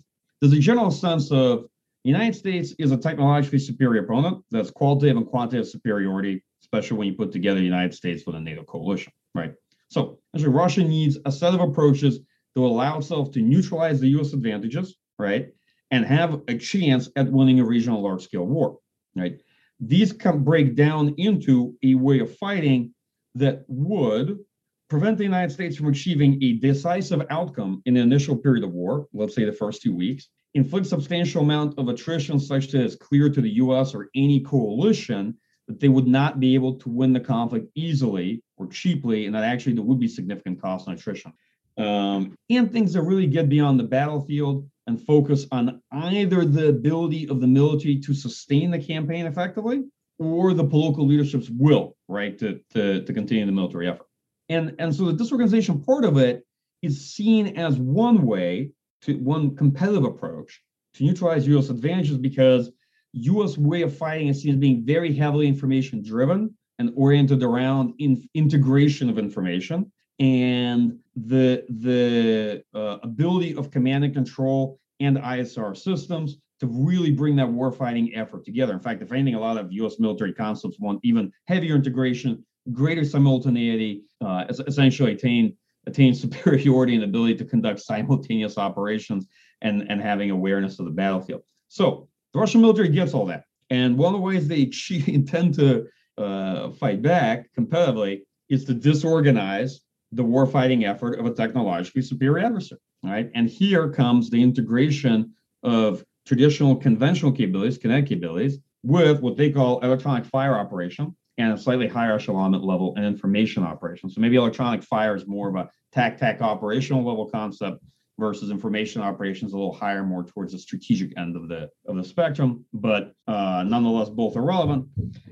there's 0.51 0.59
a 0.59 0.63
general 0.63 0.91
sense 0.91 1.31
of 1.31 1.67
the 2.05 2.11
United 2.11 2.35
States 2.35 2.75
is 2.79 2.93
a 2.93 2.97
technologically 2.97 3.59
superior 3.59 4.05
opponent. 4.05 4.45
That's 4.51 4.71
qualitative 4.71 5.17
and 5.17 5.27
quantitative 5.27 5.69
superiority 5.69 6.43
especially 6.65 6.97
when 6.97 7.07
you 7.07 7.15
put 7.15 7.31
together 7.31 7.61
the 7.61 7.65
United 7.65 7.95
States 7.95 8.25
with 8.27 8.35
a 8.37 8.41
NATO 8.41 8.65
coalition, 8.65 9.13
right? 9.35 9.55
So 9.89 10.19
actually, 10.35 10.51
Russia 10.51 10.83
needs 10.83 11.19
a 11.25 11.31
set 11.31 11.55
of 11.55 11.61
approaches 11.61 12.21
will 12.57 12.67
allow 12.67 12.99
itself 12.99 13.33
to 13.33 13.43
neutralize 13.43 14.01
the 14.01 14.09
U.S. 14.11 14.33
advantages, 14.33 14.97
right, 15.19 15.49
and 15.91 16.05
have 16.05 16.41
a 16.49 16.57
chance 16.57 17.09
at 17.17 17.31
winning 17.31 17.61
a 17.61 17.65
regional 17.65 18.01
large-scale 18.01 18.47
war, 18.47 18.79
right? 19.17 19.41
These 19.81 20.13
can 20.13 20.45
break 20.45 20.77
down 20.77 21.15
into 21.19 21.75
a 21.83 21.95
way 21.95 22.21
of 22.21 22.37
fighting 22.39 22.95
that 23.35 23.65
would 23.67 24.39
prevent 24.89 25.19
the 25.19 25.25
United 25.25 25.53
States 25.53 25.77
from 25.77 25.89
achieving 25.89 26.43
a 26.43 26.55
decisive 26.55 27.23
outcome 27.31 27.83
in 27.87 27.95
the 27.95 28.01
initial 28.01 28.37
period 28.37 28.65
of 28.65 28.73
war, 28.73 29.07
let's 29.13 29.35
say 29.35 29.45
the 29.45 29.53
first 29.53 29.83
two 29.83 29.95
weeks, 29.95 30.29
inflict 30.55 30.87
substantial 30.87 31.43
amount 31.43 31.79
of 31.79 31.89
attrition 31.89 32.39
such 32.39 32.69
that 32.69 32.83
it's 32.83 32.95
clear 32.95 33.29
to 33.29 33.41
the 33.41 33.55
U.S. 33.55 33.95
or 33.95 34.09
any 34.15 34.41
coalition 34.41 35.37
that 35.67 35.81
they 35.81 35.89
would 35.89 36.07
not 36.07 36.41
be 36.41 36.55
able 36.55 36.75
to 36.79 36.89
win 36.89 37.13
the 37.13 37.21
conflict 37.21 37.69
easily 37.75 38.43
or 38.57 38.67
cheaply, 38.67 39.27
and 39.27 39.35
that 39.35 39.45
actually 39.45 39.73
there 39.73 39.85
would 39.85 39.99
be 39.99 40.09
significant 40.09 40.61
cost 40.61 40.87
and 40.87 40.99
attrition. 40.99 41.33
Um, 41.77 42.37
and 42.51 42.71
things 42.71 42.93
that 42.93 43.03
really 43.03 43.27
get 43.27 43.49
beyond 43.49 43.81
the 43.81 43.85
battlefield 43.85 44.69
and 44.87 45.01
focus 45.01 45.47
on 45.51 45.81
either 45.91 46.45
the 46.45 46.69
ability 46.69 47.29
of 47.29 47.41
the 47.41 47.47
military 47.47 47.99
to 48.01 48.15
sustain 48.15 48.71
the 48.71 48.79
campaign 48.79 49.27
effectively 49.27 49.83
or 50.19 50.55
the 50.55 50.65
political 50.65 51.07
leadership's 51.07 51.51
will, 51.51 51.97
right, 52.07 52.39
to, 52.39 52.61
to, 52.75 53.03
to 53.03 53.13
continue 53.13 53.47
the 53.47 53.51
military 53.51 53.89
effort. 53.89 54.07
And, 54.49 54.75
and 54.79 54.95
so 54.95 55.07
the 55.07 55.13
disorganization 55.15 55.85
part 55.85 56.05
of 56.05 56.19
it 56.19 56.45
is 56.83 57.15
seen 57.15 57.57
as 57.59 57.79
one 57.79 58.23
way 58.27 58.71
to 59.03 59.15
one 59.15 59.57
competitive 59.57 60.05
approach 60.05 60.63
to 60.95 61.05
neutralize 61.05 61.47
US 61.49 61.71
advantages 61.71 62.19
because 62.19 62.71
US 63.13 63.57
way 63.57 63.83
of 63.83 63.97
fighting 63.97 64.29
is 64.29 64.43
seen 64.43 64.53
as 64.55 64.59
being 64.59 64.85
very 64.85 65.15
heavily 65.15 65.47
information 65.47 66.03
driven 66.03 66.55
and 66.79 66.93
oriented 66.97 67.43
around 67.43 67.95
in, 67.99 68.29
integration 68.35 69.09
of 69.09 69.19
information 69.19 69.91
and 70.21 70.99
the 71.17 71.65
the 71.81 72.63
uh, 72.75 72.99
ability 73.03 73.55
of 73.57 73.71
command 73.71 74.05
and 74.05 74.15
control 74.15 74.79
and 75.01 75.17
ISR 75.17 75.77
systems 75.77 76.39
to 76.61 76.67
really 76.67 77.11
bring 77.11 77.35
that 77.37 77.49
warfighting 77.49 78.17
effort 78.17 78.45
together. 78.45 78.73
In 78.73 78.81
fact, 78.81 79.03
if 79.03 79.11
anything, 79.13 79.35
a 79.35 79.41
lot 79.41 79.59
of 79.59 79.73
U.S. 79.73 79.99
military 79.99 80.33
concepts 80.33 80.79
want 80.79 81.01
even 81.03 81.33
heavier 81.47 81.75
integration, 81.75 82.45
greater 82.73 83.05
simultaneity, 83.05 84.03
uh, 84.21 84.45
essentially 84.67 85.13
attain 85.13 85.57
attain 85.87 86.15
superiority 86.25 86.95
and 86.95 87.05
ability 87.05 87.35
to 87.37 87.45
conduct 87.45 87.81
simultaneous 87.81 88.59
operations 88.59 89.27
and 89.63 89.87
and 89.91 90.01
having 90.01 90.31
awareness 90.31 90.79
of 90.79 90.87
the 90.87 90.91
battlefield. 90.91 91.43
So 91.69 92.09
the 92.33 92.41
Russian 92.41 92.61
military 92.61 92.89
gets 92.89 93.15
all 93.15 93.27
that. 93.27 93.45
And 93.71 93.97
one 93.97 94.15
of 94.15 94.21
the 94.21 94.25
ways 94.25 94.47
they 94.49 94.71
intend 95.07 95.55
to 95.55 95.87
uh, 96.19 96.71
fight 96.73 97.03
back 97.03 97.51
competitively 97.59 98.23
is 98.49 98.65
to 98.67 98.75
disorganize 98.75 99.81
the 100.13 100.23
warfighting 100.23 100.85
effort 100.89 101.19
of 101.19 101.27
a 101.27 101.35
technologically 101.35 102.03
superior 102.03 102.45
adversary. 102.45 102.81
Right. 103.03 103.31
And 103.35 103.49
here 103.49 103.91
comes 103.91 104.31
the 104.31 104.43
integration 104.43 105.35
of 105.63 106.05
traditional 106.27 106.75
conventional 106.75 107.33
capabilities, 107.33 107.77
kinetic 107.77 108.07
capabilities, 108.07 108.59
with 108.83 109.21
what 109.21 109.37
they 109.37 109.51
call 109.51 109.81
electronic 109.81 110.25
fire 110.25 110.55
operation 110.55 111.15
and 111.39 111.53
a 111.53 111.59
slightly 111.59 111.89
higher 111.89 112.15
echelon 112.15 112.53
level 112.53 112.95
and 112.97 113.05
information 113.05 113.63
operations. 113.63 114.15
So 114.15 114.21
maybe 114.21 114.37
electronic 114.37 114.83
fire 114.83 115.17
is 115.17 115.27
more 115.27 115.49
of 115.49 115.57
a 115.57 115.69
tac 115.93 116.19
tac 116.19 116.41
operational 116.41 117.05
level 117.05 117.29
concept 117.29 117.83
versus 118.19 118.51
information 118.51 119.03
operations 119.03 119.53
a 119.53 119.57
little 119.57 119.75
higher, 119.75 120.05
more 120.05 120.23
towards 120.23 120.53
the 120.53 120.59
strategic 120.59 121.17
end 121.19 121.37
of 121.37 121.49
the 121.49 121.69
of 121.87 121.97
the 121.97 122.05
spectrum, 122.05 122.65
but 122.73 123.13
uh, 123.27 123.65
nonetheless 123.67 124.09
both 124.09 124.37
are 124.37 124.43
relevant. 124.43 124.87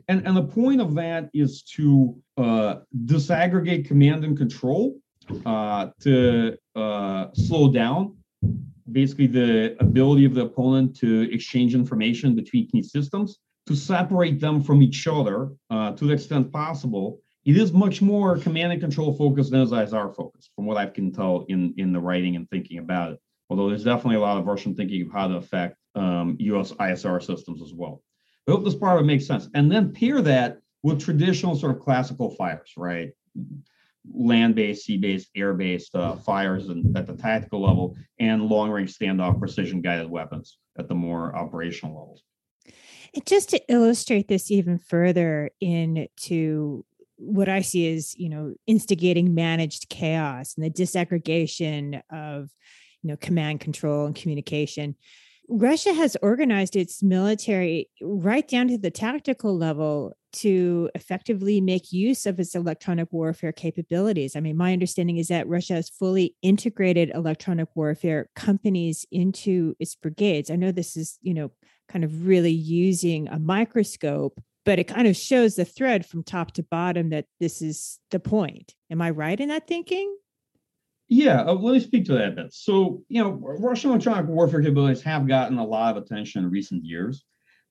And 0.08 0.26
and 0.26 0.36
the 0.36 0.42
point 0.42 0.80
of 0.80 0.94
that 0.94 1.30
is 1.32 1.62
to 1.76 2.16
uh, 2.36 2.76
disaggregate 3.04 3.86
command 3.86 4.24
and 4.24 4.36
control 4.36 4.98
uh, 5.46 5.90
to 6.00 6.56
uh, 6.74 7.26
slow 7.34 7.72
down 7.72 8.16
basically 8.90 9.28
the 9.28 9.76
ability 9.80 10.24
of 10.24 10.34
the 10.34 10.42
opponent 10.42 10.96
to 10.96 11.32
exchange 11.32 11.74
information 11.74 12.34
between 12.34 12.68
key 12.68 12.82
systems 12.82 13.38
to 13.66 13.76
separate 13.76 14.40
them 14.40 14.62
from 14.62 14.82
each 14.82 15.06
other 15.06 15.50
uh, 15.70 15.92
to 15.92 16.06
the 16.06 16.12
extent 16.12 16.52
possible 16.52 17.20
it 17.44 17.56
is 17.56 17.72
much 17.72 18.00
more 18.00 18.38
command 18.38 18.72
and 18.72 18.80
control 18.80 19.12
focused 19.14 19.50
than 19.50 19.66
ISR 19.66 20.14
focused, 20.14 20.50
from 20.54 20.66
what 20.66 20.76
I 20.76 20.86
can 20.86 21.10
tell 21.10 21.44
in 21.48 21.74
in 21.76 21.92
the 21.92 21.98
writing 21.98 22.36
and 22.36 22.48
thinking 22.48 22.78
about 22.78 23.12
it. 23.12 23.20
Although 23.50 23.68
there's 23.68 23.84
definitely 23.84 24.16
a 24.16 24.20
lot 24.20 24.38
of 24.38 24.46
Russian 24.46 24.74
thinking 24.74 25.02
of 25.02 25.12
how 25.12 25.28
to 25.28 25.36
affect 25.36 25.76
um, 25.94 26.36
U.S. 26.38 26.72
ISR 26.72 27.22
systems 27.22 27.60
as 27.60 27.74
well. 27.74 28.02
I 28.46 28.52
hope 28.52 28.64
this 28.64 28.74
part 28.74 28.98
of 28.98 29.04
it 29.04 29.06
makes 29.06 29.26
sense. 29.26 29.48
And 29.54 29.70
then 29.70 29.92
pair 29.92 30.22
that 30.22 30.58
with 30.82 31.00
traditional 31.00 31.56
sort 31.56 31.76
of 31.76 31.82
classical 31.82 32.30
fires, 32.30 32.72
right? 32.76 33.10
Land-based, 34.12 34.84
sea-based, 34.84 35.30
air-based 35.36 35.94
uh, 35.94 36.16
fires 36.16 36.68
and 36.68 36.96
at 36.96 37.06
the 37.06 37.14
tactical 37.14 37.62
level, 37.62 37.96
and 38.18 38.46
long-range 38.46 38.96
standoff 38.96 39.38
precision-guided 39.38 40.08
weapons 40.08 40.58
at 40.78 40.88
the 40.88 40.94
more 40.94 41.36
operational 41.36 41.94
levels. 41.94 42.22
And 43.14 43.26
just 43.26 43.50
to 43.50 43.60
illustrate 43.68 44.28
this 44.28 44.50
even 44.50 44.78
further 44.78 45.50
into 45.60 46.84
what 47.16 47.48
I 47.48 47.60
see 47.60 47.86
is, 47.86 48.14
you 48.16 48.28
know, 48.28 48.54
instigating 48.66 49.34
managed 49.34 49.88
chaos 49.88 50.54
and 50.56 50.64
the 50.64 50.70
disaggregation 50.70 52.00
of, 52.10 52.50
you 53.02 53.08
know, 53.08 53.16
command 53.16 53.60
control 53.60 54.06
and 54.06 54.14
communication. 54.14 54.96
Russia 55.48 55.92
has 55.92 56.16
organized 56.22 56.76
its 56.76 57.02
military 57.02 57.90
right 58.00 58.48
down 58.48 58.68
to 58.68 58.78
the 58.78 58.90
tactical 58.90 59.56
level 59.56 60.16
to 60.32 60.88
effectively 60.94 61.60
make 61.60 61.92
use 61.92 62.24
of 62.24 62.40
its 62.40 62.54
electronic 62.54 63.12
warfare 63.12 63.52
capabilities. 63.52 64.34
I 64.34 64.40
mean, 64.40 64.56
my 64.56 64.72
understanding 64.72 65.18
is 65.18 65.28
that 65.28 65.48
Russia 65.48 65.74
has 65.74 65.90
fully 65.90 66.36
integrated 66.42 67.10
electronic 67.14 67.68
warfare 67.74 68.30
companies 68.34 69.04
into 69.12 69.76
its 69.78 69.94
brigades. 69.94 70.50
I 70.50 70.56
know 70.56 70.72
this 70.72 70.96
is, 70.96 71.18
you 71.20 71.34
know, 71.34 71.50
kind 71.92 72.04
of 72.04 72.26
really 72.26 72.52
using 72.52 73.28
a 73.28 73.38
microscope, 73.38 74.40
but 74.64 74.78
it 74.78 74.84
kind 74.84 75.06
of 75.06 75.16
shows 75.16 75.56
the 75.56 75.64
thread 75.64 76.06
from 76.06 76.22
top 76.22 76.52
to 76.52 76.62
bottom 76.62 77.10
that 77.10 77.26
this 77.38 77.60
is 77.60 77.98
the 78.10 78.20
point. 78.20 78.74
Am 78.90 79.02
I 79.02 79.10
right 79.10 79.38
in 79.38 79.48
that 79.48 79.66
thinking? 79.66 80.16
Yeah, 81.08 81.42
uh, 81.42 81.52
let 81.52 81.74
me 81.74 81.80
speak 81.80 82.06
to 82.06 82.14
that 82.14 82.28
a 82.28 82.32
bit. 82.32 82.54
So, 82.54 83.02
you 83.08 83.22
know, 83.22 83.38
Russian 83.42 83.90
electronic 83.90 84.26
warfare 84.26 84.62
capabilities 84.62 85.02
have 85.02 85.28
gotten 85.28 85.58
a 85.58 85.64
lot 85.64 85.96
of 85.96 86.02
attention 86.02 86.44
in 86.44 86.50
recent 86.50 86.84
years. 86.84 87.24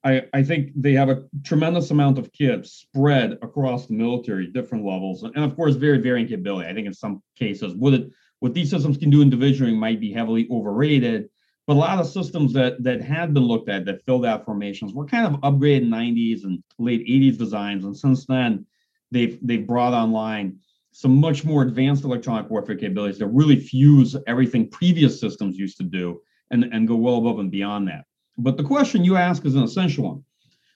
I, 0.04 0.24
I 0.34 0.44
think 0.44 0.72
they 0.76 0.94
have 0.94 1.10
a 1.10 1.24
tremendous 1.44 1.92
amount 1.92 2.18
of 2.18 2.32
kits 2.34 2.72
spread 2.72 3.34
across 3.42 3.88
the 3.88 3.94
military, 3.94 4.48
different 4.48 4.86
levels, 4.86 5.24
and 5.24 5.38
of 5.38 5.56
course, 5.56 5.76
very 5.76 6.00
varying 6.00 6.28
capability. 6.28 6.70
I 6.70 6.74
think 6.74 6.88
in 6.88 6.94
some 6.94 7.22
cases, 7.38 7.76
what 7.76 7.94
it 7.94 8.10
what 8.40 8.56
these 8.56 8.72
systems 8.72 8.98
can 8.98 9.12
do 9.12 9.22
individually 9.22 9.76
might 9.76 10.00
be 10.00 10.12
heavily 10.12 10.48
overrated. 10.52 11.30
But 11.72 11.78
a 11.78 11.88
lot 11.88 12.00
of 12.00 12.08
systems 12.08 12.52
that 12.52 12.84
that 12.84 13.02
had 13.02 13.34
been 13.34 13.46
looked 13.46 13.70
at 13.70 13.86
that 13.86 14.04
filled 14.04 14.26
out 14.26 14.44
formations 14.44 14.94
were 14.94 15.06
kind 15.06 15.26
of 15.26 15.40
upgraded 15.40 15.88
90s 15.88 16.44
and 16.44 16.62
late 16.80 17.08
80s 17.08 17.38
designs, 17.38 17.86
and 17.86 17.96
since 17.96 18.26
then, 18.26 18.66
they've 19.10 19.40
they've 19.42 19.66
brought 19.66 19.94
online 19.94 20.60
some 20.92 21.16
much 21.16 21.46
more 21.46 21.62
advanced 21.62 22.04
electronic 22.04 22.50
warfare 22.50 22.76
capabilities 22.76 23.20
that 23.20 23.28
really 23.28 23.56
fuse 23.56 24.18
everything 24.28 24.70
previous 24.70 25.18
systems 25.18 25.58
used 25.58 25.78
to 25.78 25.84
do 25.84 26.20
and, 26.50 26.66
and 26.74 26.90
go 26.90 26.98
well 26.98 27.16
above 27.16 27.40
and 27.40 27.50
beyond 27.50 27.88
that. 27.88 28.04
But 28.38 28.58
the 28.58 28.66
question 28.66 29.06
you 29.06 29.16
ask 29.16 29.46
is 29.46 29.56
an 29.56 29.64
essential 29.64 30.04
one, 30.10 30.26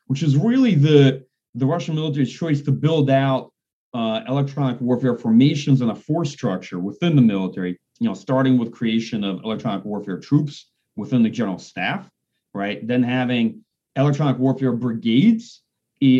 which 0.07 0.23
is 0.23 0.37
really 0.37 0.75
the, 0.75 1.25
the 1.55 1.65
Russian 1.65 1.95
military's 1.95 2.31
choice 2.31 2.61
to 2.61 2.71
build 2.71 3.09
out 3.09 3.51
uh, 3.93 4.21
electronic 4.29 4.79
warfare 4.79 5.17
formations 5.17 5.81
and 5.81 5.91
a 5.91 5.95
force 5.95 6.31
structure 6.31 6.79
within 6.79 7.17
the 7.17 7.21
military, 7.21 7.77
you 7.99 8.07
know, 8.07 8.13
starting 8.13 8.57
with 8.57 8.71
creation 8.71 9.25
of 9.25 9.43
electronic 9.43 9.83
warfare 9.83 10.19
troops 10.19 10.67
within 10.95 11.23
the 11.23 11.29
general 11.29 11.59
staff, 11.59 12.09
right? 12.53 12.85
Then 12.87 13.03
having 13.03 13.63
electronic 13.95 14.39
warfare 14.39 14.73
brigades 14.73 15.61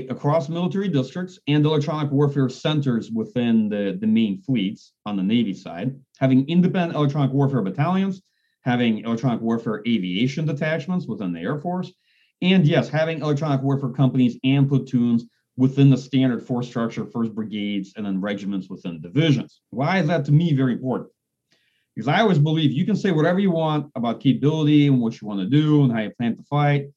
across 0.10 0.50
military 0.50 0.88
districts 0.88 1.38
and 1.48 1.64
electronic 1.66 2.12
warfare 2.12 2.50
centers 2.50 3.12
within 3.12 3.70
the, 3.70 3.98
the 4.00 4.08
main 4.08 4.42
fleets 4.42 4.94
on 5.06 5.16
the 5.16 5.24
Navy 5.24 5.54
side, 5.54 5.96
having 6.18 6.48
independent 6.48 6.96
electronic 6.96 7.32
warfare 7.32 7.62
battalions, 7.62 8.22
having 8.62 9.00
electronic 9.00 9.42
warfare 9.42 9.84
aviation 9.88 10.46
detachments 10.46 11.06
within 11.06 11.34
the 11.34 11.40
Air 11.40 11.60
Force, 11.60 11.92
and 12.42 12.66
yes, 12.66 12.90
having 12.90 13.22
electronic 13.22 13.62
warfare 13.62 13.92
companies 13.92 14.40
and 14.44 14.68
platoons 14.68 15.26
within 15.58 15.90
the 15.90 15.98
standard 15.98 16.42
force 16.42 16.68
structure, 16.68 17.06
first 17.06 17.34
brigades, 17.34 17.94
and 17.96 18.06
then 18.06 18.20
regiments 18.20 18.70
within 18.70 19.02
divisions. 19.02 19.62
Why 19.70 20.00
is 20.00 20.08
that 20.08 20.26
to 20.26 20.32
me 20.32 20.54
very 20.54 20.74
important? 20.74 21.12
Because 21.96 22.08
I 22.10 22.20
always 22.20 22.40
believe 22.40 22.72
you 22.72 22.86
can 22.86 22.96
say 22.96 23.12
whatever 23.12 23.40
you 23.40 23.52
want 23.52 23.90
about 23.96 24.20
capability 24.20 24.88
and 24.88 25.00
what 25.00 25.22
you 25.22 25.28
want 25.28 25.40
to 25.40 25.46
do 25.46 25.84
and 25.84 25.92
how 25.92 26.02
you 26.02 26.12
plan 26.12 26.36
to 26.36 26.44
fight. 26.44 26.88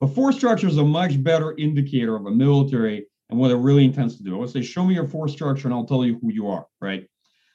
But 0.00 0.08
force 0.08 0.36
structure 0.36 0.66
is 0.66 0.78
a 0.78 0.84
much 0.84 1.22
better 1.22 1.54
indicator 1.58 2.16
of 2.16 2.26
a 2.26 2.30
military 2.30 3.06
and 3.28 3.38
what 3.38 3.50
it 3.50 3.56
really 3.56 3.84
intends 3.84 4.16
to 4.16 4.22
do. 4.22 4.36
I 4.36 4.40
would 4.40 4.50
say, 4.50 4.62
show 4.62 4.84
me 4.84 4.94
your 4.94 5.08
force 5.08 5.32
structure 5.32 5.68
and 5.68 5.74
I'll 5.74 5.84
tell 5.84 6.04
you 6.04 6.18
who 6.20 6.32
you 6.32 6.48
are, 6.48 6.66
right? 6.80 7.06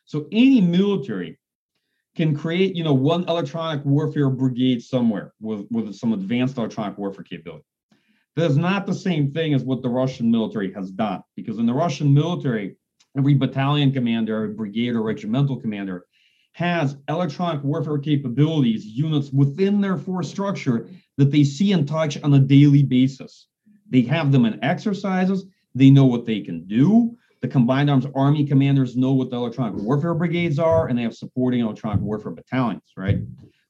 So 0.05 0.27
any 0.31 0.61
military 0.61 1.39
can 2.15 2.35
create, 2.35 2.75
you 2.75 2.83
know, 2.83 2.93
one 2.93 3.23
electronic 3.27 3.85
warfare 3.85 4.29
brigade 4.29 4.83
somewhere 4.83 5.33
with, 5.39 5.65
with 5.71 5.95
some 5.95 6.13
advanced 6.13 6.57
electronic 6.57 6.97
warfare 6.97 7.23
capability. 7.23 7.63
That 8.35 8.51
is 8.51 8.57
not 8.57 8.85
the 8.85 8.93
same 8.93 9.31
thing 9.31 9.53
as 9.53 9.63
what 9.63 9.81
the 9.81 9.89
Russian 9.89 10.29
military 10.29 10.73
has 10.73 10.91
done, 10.91 11.21
because 11.35 11.57
in 11.57 11.65
the 11.65 11.73
Russian 11.73 12.13
military, 12.13 12.75
every 13.17 13.33
battalion 13.33 13.91
commander, 13.91 14.47
brigade 14.49 14.95
or 14.95 15.01
regimental 15.01 15.59
commander 15.59 16.05
has 16.53 16.97
electronic 17.07 17.63
warfare 17.63 17.97
capabilities, 17.97 18.85
units 18.85 19.31
within 19.31 19.81
their 19.81 19.97
force 19.97 20.29
structure 20.29 20.89
that 21.17 21.31
they 21.31 21.43
see 21.43 21.71
and 21.71 21.87
touch 21.87 22.21
on 22.23 22.33
a 22.33 22.39
daily 22.39 22.83
basis. 22.83 23.47
They 23.89 24.01
have 24.03 24.31
them 24.31 24.45
in 24.45 24.63
exercises, 24.63 25.45
they 25.75 25.89
know 25.89 26.05
what 26.05 26.25
they 26.25 26.41
can 26.41 26.65
do. 26.67 27.17
The 27.41 27.47
combined 27.47 27.89
arms 27.89 28.05
army 28.13 28.45
commanders 28.45 28.95
know 28.95 29.13
what 29.13 29.31
the 29.31 29.37
electronic 29.37 29.81
warfare 29.81 30.13
brigades 30.13 30.59
are, 30.59 30.87
and 30.87 30.97
they 30.97 31.03
have 31.03 31.15
supporting 31.15 31.61
electronic 31.61 32.01
warfare 32.01 32.31
battalions, 32.31 32.83
right? 32.95 33.19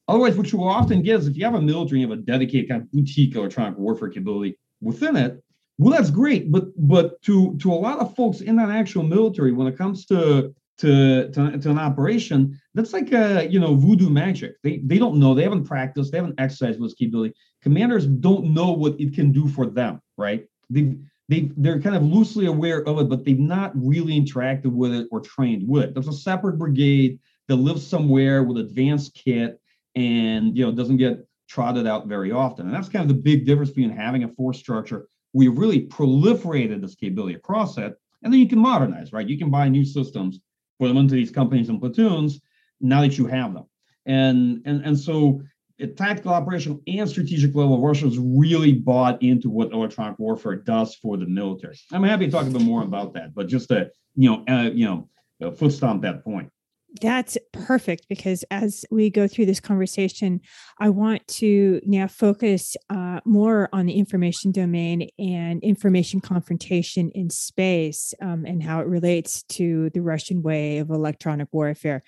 Otherwise, 0.08 0.36
what 0.36 0.52
you 0.52 0.58
will 0.58 0.68
often 0.68 1.02
get 1.02 1.20
is 1.22 1.28
if 1.28 1.38
you 1.38 1.46
have 1.46 1.56
a 1.56 1.62
military, 1.62 2.02
you 2.02 2.10
have 2.10 2.18
a 2.18 2.22
dedicated 2.22 2.70
kind 2.70 2.82
of 2.82 2.92
boutique 2.92 3.36
electronic 3.36 3.78
warfare 3.78 4.10
capability 4.10 4.58
within 4.82 5.16
it. 5.16 5.42
Well, 5.78 5.94
that's 5.94 6.12
great, 6.12 6.52
but 6.52 6.66
but 6.78 7.22
to 7.24 7.58
to 7.60 7.72
a 7.72 7.76
lot 7.76 8.00
of 8.00 8.14
folks 8.16 8.42
in 8.42 8.58
that 8.58 8.70
actual 8.70 9.04
military, 9.04 9.54
when 9.54 9.68
it 9.68 9.78
comes 9.78 10.06
to 10.08 10.54
to, 10.82 11.30
to, 11.30 11.58
to 11.60 11.70
an 11.70 11.78
operation, 11.78 12.60
that's 12.74 12.92
like 12.92 13.12
a 13.14 13.48
you 13.48 13.60
know 13.60 13.76
voodoo 13.76 14.10
magic. 14.10 14.56
They 14.64 14.82
they 14.84 14.98
don't 14.98 15.20
know, 15.20 15.34
they 15.34 15.44
haven't 15.44 15.66
practiced, 15.66 16.12
they 16.12 16.18
haven't 16.18 16.40
exercised 16.40 16.80
with 16.80 16.98
capability. 16.98 17.36
Commanders 17.62 18.08
don't 18.08 18.54
know 18.54 18.72
what 18.72 19.00
it 19.00 19.14
can 19.14 19.32
do 19.32 19.48
for 19.48 19.68
them, 19.68 20.02
right? 20.18 20.48
They 20.72 20.98
they 21.30 21.52
they're 21.58 21.80
kind 21.80 21.96
of 21.96 22.04
loosely 22.04 22.48
aware 22.48 22.84
of 22.88 22.98
it, 23.00 23.10
but 23.10 23.24
they've 23.24 23.40
not 23.40 23.72
really 23.76 24.20
interacted 24.20 24.72
with 24.72 24.92
it 24.92 25.08
or 25.12 25.22
trained 25.22 25.68
with 25.68 25.84
it. 25.84 25.94
There's 25.94 26.08
a 26.08 26.14
separate 26.14 26.58
brigade 26.58 27.20
that 27.48 27.58
lives 27.58 27.86
somewhere 27.86 28.44
with 28.44 28.58
advanced 28.58 29.14
kit 29.14 29.62
and 29.96 30.58
you 30.58 30.66
know 30.66 30.72
doesn't 30.72 30.98
get 30.98 31.28
trotted 31.48 31.86
out 31.86 32.08
very 32.08 32.32
often. 32.32 32.66
And 32.66 32.74
that's 32.74 32.90
kind 32.90 33.04
of 33.04 33.16
the 33.16 33.22
big 33.22 33.46
difference 33.46 33.70
between 33.70 33.92
having 33.92 34.24
a 34.24 34.30
force 34.30 34.58
structure. 34.58 35.08
We 35.34 35.48
really 35.48 35.88
proliferated 35.88 36.82
this 36.82 36.96
capability 36.96 37.36
across 37.36 37.78
it, 37.78 37.94
and 38.24 38.34
then 38.34 38.40
you 38.40 38.48
can 38.48 38.60
modernize, 38.60 39.14
right? 39.14 39.30
You 39.30 39.38
can 39.38 39.52
buy 39.52 39.70
new 39.70 39.86
systems 39.86 40.40
put 40.82 40.88
them 40.88 40.98
into 40.98 41.14
these 41.14 41.30
companies 41.30 41.70
and 41.70 41.80
platoons 41.80 42.42
now 42.82 43.02
that 43.02 43.16
you 43.18 43.28
have 43.28 43.54
them. 43.54 43.66
And 44.08 44.64
and 44.66 44.84
and 44.84 45.00
so 45.00 45.42
at 45.80 45.96
tactical, 45.96 46.34
operational, 46.34 46.82
and 46.88 47.08
strategic 47.08 47.56
level, 47.56 47.80
Russia's 47.82 48.18
really 48.18 48.74
bought 48.74 49.22
into 49.22 49.50
what 49.50 49.72
electronic 49.72 50.18
warfare 50.18 50.56
does 50.56 50.96
for 50.96 51.18
the 51.18 51.28
military. 51.28 51.78
I'm 51.92 52.04
happy 52.04 52.26
to 52.26 52.32
talk 52.32 52.48
a 52.48 52.50
bit 52.50 52.64
more 52.64 52.82
about 52.84 53.14
that, 53.14 53.36
but 53.36 53.48
just 53.48 53.70
to 53.70 53.92
you 54.16 54.30
know, 54.30 54.44
uh, 54.48 54.70
you 54.72 54.86
know, 54.86 55.10
uh, 55.44 55.52
foot 55.52 55.72
stomp 55.72 56.02
that 56.02 56.24
point. 56.24 56.50
That's 57.00 57.38
perfect 57.54 58.10
because 58.10 58.44
as 58.52 58.84
we 58.92 59.10
go 59.10 59.26
through 59.26 59.46
this 59.46 59.62
conversation, 59.62 60.42
I 60.78 60.90
want 60.90 61.26
to 61.28 61.80
now 61.86 62.08
focus 62.08 62.76
uh, 62.90 63.22
more 63.24 63.70
on 63.72 63.86
the 63.86 63.94
information 63.94 64.52
domain 64.52 65.08
and 65.18 65.64
information 65.64 66.20
confrontation 66.20 67.10
in 67.16 67.30
space 67.30 68.14
um, 68.22 68.46
and 68.46 68.62
how 68.62 68.82
it 68.82 68.88
relates 68.88 69.44
to 69.44 69.90
the 69.92 70.02
Russian 70.02 70.42
way 70.42 70.80
of 70.80 70.90
electronic 70.90 71.48
warfare. 71.54 72.04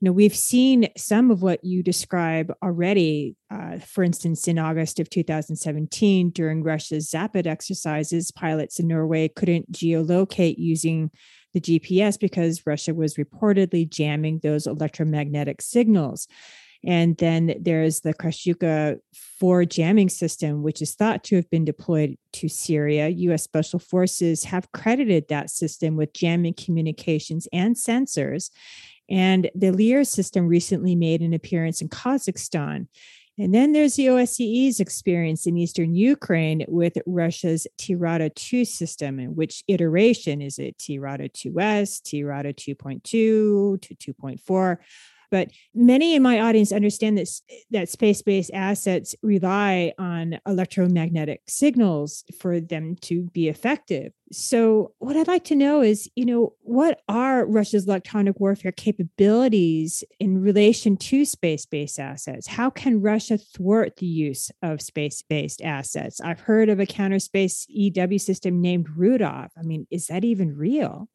You 0.00 0.06
know, 0.06 0.12
we've 0.12 0.34
seen 0.34 0.88
some 0.96 1.30
of 1.30 1.40
what 1.40 1.62
you 1.62 1.84
describe 1.84 2.52
already. 2.60 3.36
Uh, 3.50 3.78
for 3.78 4.02
instance, 4.02 4.48
in 4.48 4.58
August 4.58 4.98
of 4.98 5.08
2017, 5.10 6.30
during 6.30 6.64
Russia's 6.64 7.08
Zapad 7.08 7.46
exercises, 7.46 8.32
pilots 8.32 8.80
in 8.80 8.88
Norway 8.88 9.28
couldn't 9.28 9.70
geolocate 9.70 10.56
using 10.58 11.12
the 11.54 11.60
GPS 11.60 12.18
because 12.18 12.66
Russia 12.66 12.92
was 12.92 13.14
reportedly 13.14 13.88
jamming 13.88 14.40
those 14.42 14.66
electromagnetic 14.66 15.62
signals. 15.62 16.28
And 16.86 17.16
then 17.16 17.54
there's 17.58 18.00
the 18.00 18.12
Krasukha 18.12 18.98
4 19.40 19.64
jamming 19.64 20.10
system, 20.10 20.62
which 20.62 20.82
is 20.82 20.94
thought 20.94 21.24
to 21.24 21.36
have 21.36 21.48
been 21.48 21.64
deployed 21.64 22.16
to 22.34 22.48
Syria. 22.48 23.08
US 23.08 23.42
Special 23.42 23.78
Forces 23.78 24.44
have 24.44 24.70
credited 24.72 25.28
that 25.28 25.48
system 25.48 25.96
with 25.96 26.12
jamming 26.12 26.54
communications 26.54 27.48
and 27.52 27.74
sensors. 27.74 28.50
And 29.08 29.50
the 29.54 29.70
Leer 29.70 30.04
system 30.04 30.46
recently 30.46 30.94
made 30.94 31.22
an 31.22 31.32
appearance 31.32 31.80
in 31.80 31.88
Kazakhstan. 31.88 32.88
And 33.36 33.52
then 33.52 33.72
there's 33.72 33.96
the 33.96 34.06
OSCE's 34.06 34.78
experience 34.78 35.46
in 35.46 35.56
Eastern 35.56 35.94
Ukraine 35.94 36.64
with 36.68 36.96
Russia's 37.04 37.66
Tirada 37.78 38.32
2 38.32 38.64
system. 38.64 39.18
And 39.18 39.36
which 39.36 39.64
iteration 39.66 40.40
is 40.40 40.58
it? 40.58 40.78
Tirada 40.78 41.28
2S, 41.28 42.00
Tirada 42.02 42.54
2.2 42.54 43.02
to 43.02 43.78
2.4? 43.80 44.76
But 45.30 45.50
many 45.74 46.14
in 46.14 46.22
my 46.22 46.40
audience 46.40 46.72
understand 46.72 47.18
that, 47.18 47.28
that 47.70 47.88
space 47.88 48.22
based 48.22 48.50
assets 48.52 49.14
rely 49.22 49.92
on 49.98 50.38
electromagnetic 50.46 51.42
signals 51.46 52.24
for 52.38 52.60
them 52.60 52.96
to 53.02 53.24
be 53.32 53.48
effective. 53.48 54.12
So, 54.32 54.92
what 54.98 55.16
I'd 55.16 55.28
like 55.28 55.44
to 55.44 55.54
know 55.54 55.80
is, 55.82 56.10
you 56.16 56.24
know, 56.24 56.54
what 56.62 57.00
are 57.08 57.46
Russia's 57.46 57.86
electronic 57.86 58.40
warfare 58.40 58.72
capabilities 58.72 60.02
in 60.18 60.40
relation 60.40 60.96
to 60.96 61.24
space 61.24 61.66
based 61.66 62.00
assets? 62.00 62.46
How 62.46 62.70
can 62.70 63.00
Russia 63.00 63.38
thwart 63.38 63.96
the 63.96 64.06
use 64.06 64.50
of 64.62 64.80
space 64.80 65.22
based 65.22 65.62
assets? 65.62 66.20
I've 66.20 66.40
heard 66.40 66.68
of 66.68 66.80
a 66.80 66.86
counter 66.86 67.18
space 67.18 67.66
EW 67.68 68.18
system 68.18 68.60
named 68.60 68.88
Rudolph. 68.96 69.52
I 69.58 69.62
mean, 69.62 69.86
is 69.90 70.06
that 70.06 70.24
even 70.24 70.56
real? 70.56 71.08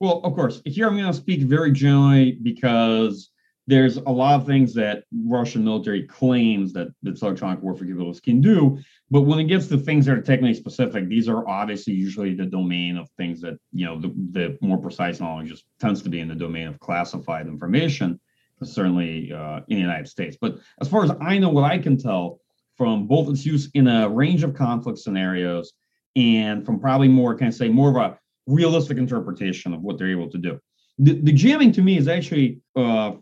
Well, 0.00 0.20
of 0.24 0.34
course, 0.34 0.62
here 0.64 0.86
I'm 0.86 0.96
going 0.96 1.12
to 1.12 1.14
speak 1.14 1.42
very 1.42 1.72
generally 1.72 2.32
because 2.32 3.30
there's 3.70 3.98
a 3.98 4.10
lot 4.10 4.40
of 4.40 4.46
things 4.46 4.74
that 4.74 5.04
Russian 5.24 5.62
military 5.62 6.02
claims 6.02 6.72
that 6.72 6.88
its 7.04 7.22
electronic 7.22 7.62
warfare 7.62 7.86
capabilities 7.86 8.20
can 8.20 8.40
do. 8.40 8.80
But 9.12 9.22
when 9.22 9.38
it 9.38 9.44
gets 9.44 9.68
to 9.68 9.78
things 9.78 10.06
that 10.06 10.18
are 10.18 10.20
technically 10.20 10.54
specific, 10.54 11.08
these 11.08 11.28
are 11.28 11.48
obviously 11.48 11.92
usually 11.92 12.34
the 12.34 12.46
domain 12.46 12.96
of 12.96 13.08
things 13.10 13.40
that, 13.42 13.58
you 13.72 13.86
know, 13.86 14.00
the, 14.00 14.08
the 14.32 14.58
more 14.60 14.76
precise 14.76 15.20
knowledge 15.20 15.50
just 15.50 15.66
tends 15.78 16.02
to 16.02 16.08
be 16.08 16.18
in 16.18 16.26
the 16.26 16.34
domain 16.34 16.66
of 16.66 16.80
classified 16.80 17.46
information, 17.46 18.18
certainly 18.60 19.32
uh, 19.32 19.60
in 19.68 19.76
the 19.76 19.82
United 19.82 20.08
States. 20.08 20.36
But 20.40 20.58
as 20.80 20.88
far 20.88 21.04
as 21.04 21.12
I 21.20 21.38
know, 21.38 21.50
what 21.50 21.70
I 21.70 21.78
can 21.78 21.96
tell 21.96 22.40
from 22.76 23.06
both 23.06 23.28
its 23.28 23.46
use 23.46 23.70
in 23.74 23.86
a 23.86 24.08
range 24.08 24.42
of 24.42 24.52
conflict 24.52 24.98
scenarios 24.98 25.74
and 26.16 26.66
from 26.66 26.80
probably 26.80 27.08
more, 27.08 27.36
can 27.36 27.46
I 27.46 27.50
say, 27.50 27.68
more 27.68 27.90
of 27.90 27.96
a 27.96 28.18
realistic 28.48 28.98
interpretation 28.98 29.72
of 29.72 29.82
what 29.82 29.96
they're 29.96 30.10
able 30.10 30.28
to 30.30 30.38
do 30.38 30.58
the, 31.02 31.32
jamming 31.32 31.72
to 31.72 31.82
me 31.82 31.96
is 31.96 32.08
actually 32.08 32.60
uh, 32.76 33.12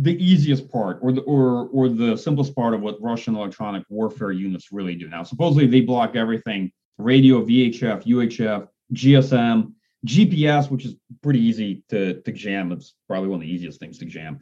the 0.00 0.22
easiest 0.22 0.70
part 0.70 0.98
or 1.02 1.12
the 1.12 1.20
or 1.22 1.68
or 1.68 1.88
the 1.88 2.16
simplest 2.16 2.54
part 2.54 2.72
of 2.72 2.80
what 2.80 3.00
Russian 3.02 3.36
electronic 3.36 3.84
warfare 3.90 4.32
units 4.32 4.72
really 4.72 4.94
do. 4.94 5.08
Now, 5.08 5.22
supposedly 5.22 5.66
they 5.66 5.82
block 5.82 6.16
everything: 6.16 6.72
radio, 6.96 7.44
VHF, 7.44 8.06
UHF, 8.06 8.68
GSM, 8.94 9.72
GPS, 10.06 10.70
which 10.70 10.86
is 10.86 10.96
pretty 11.22 11.40
easy 11.40 11.84
to 11.90 12.20
to 12.22 12.32
jam. 12.32 12.72
It's 12.72 12.94
probably 13.06 13.28
one 13.28 13.36
of 13.36 13.42
the 13.42 13.52
easiest 13.52 13.78
things 13.78 13.98
to 13.98 14.06
jam 14.06 14.40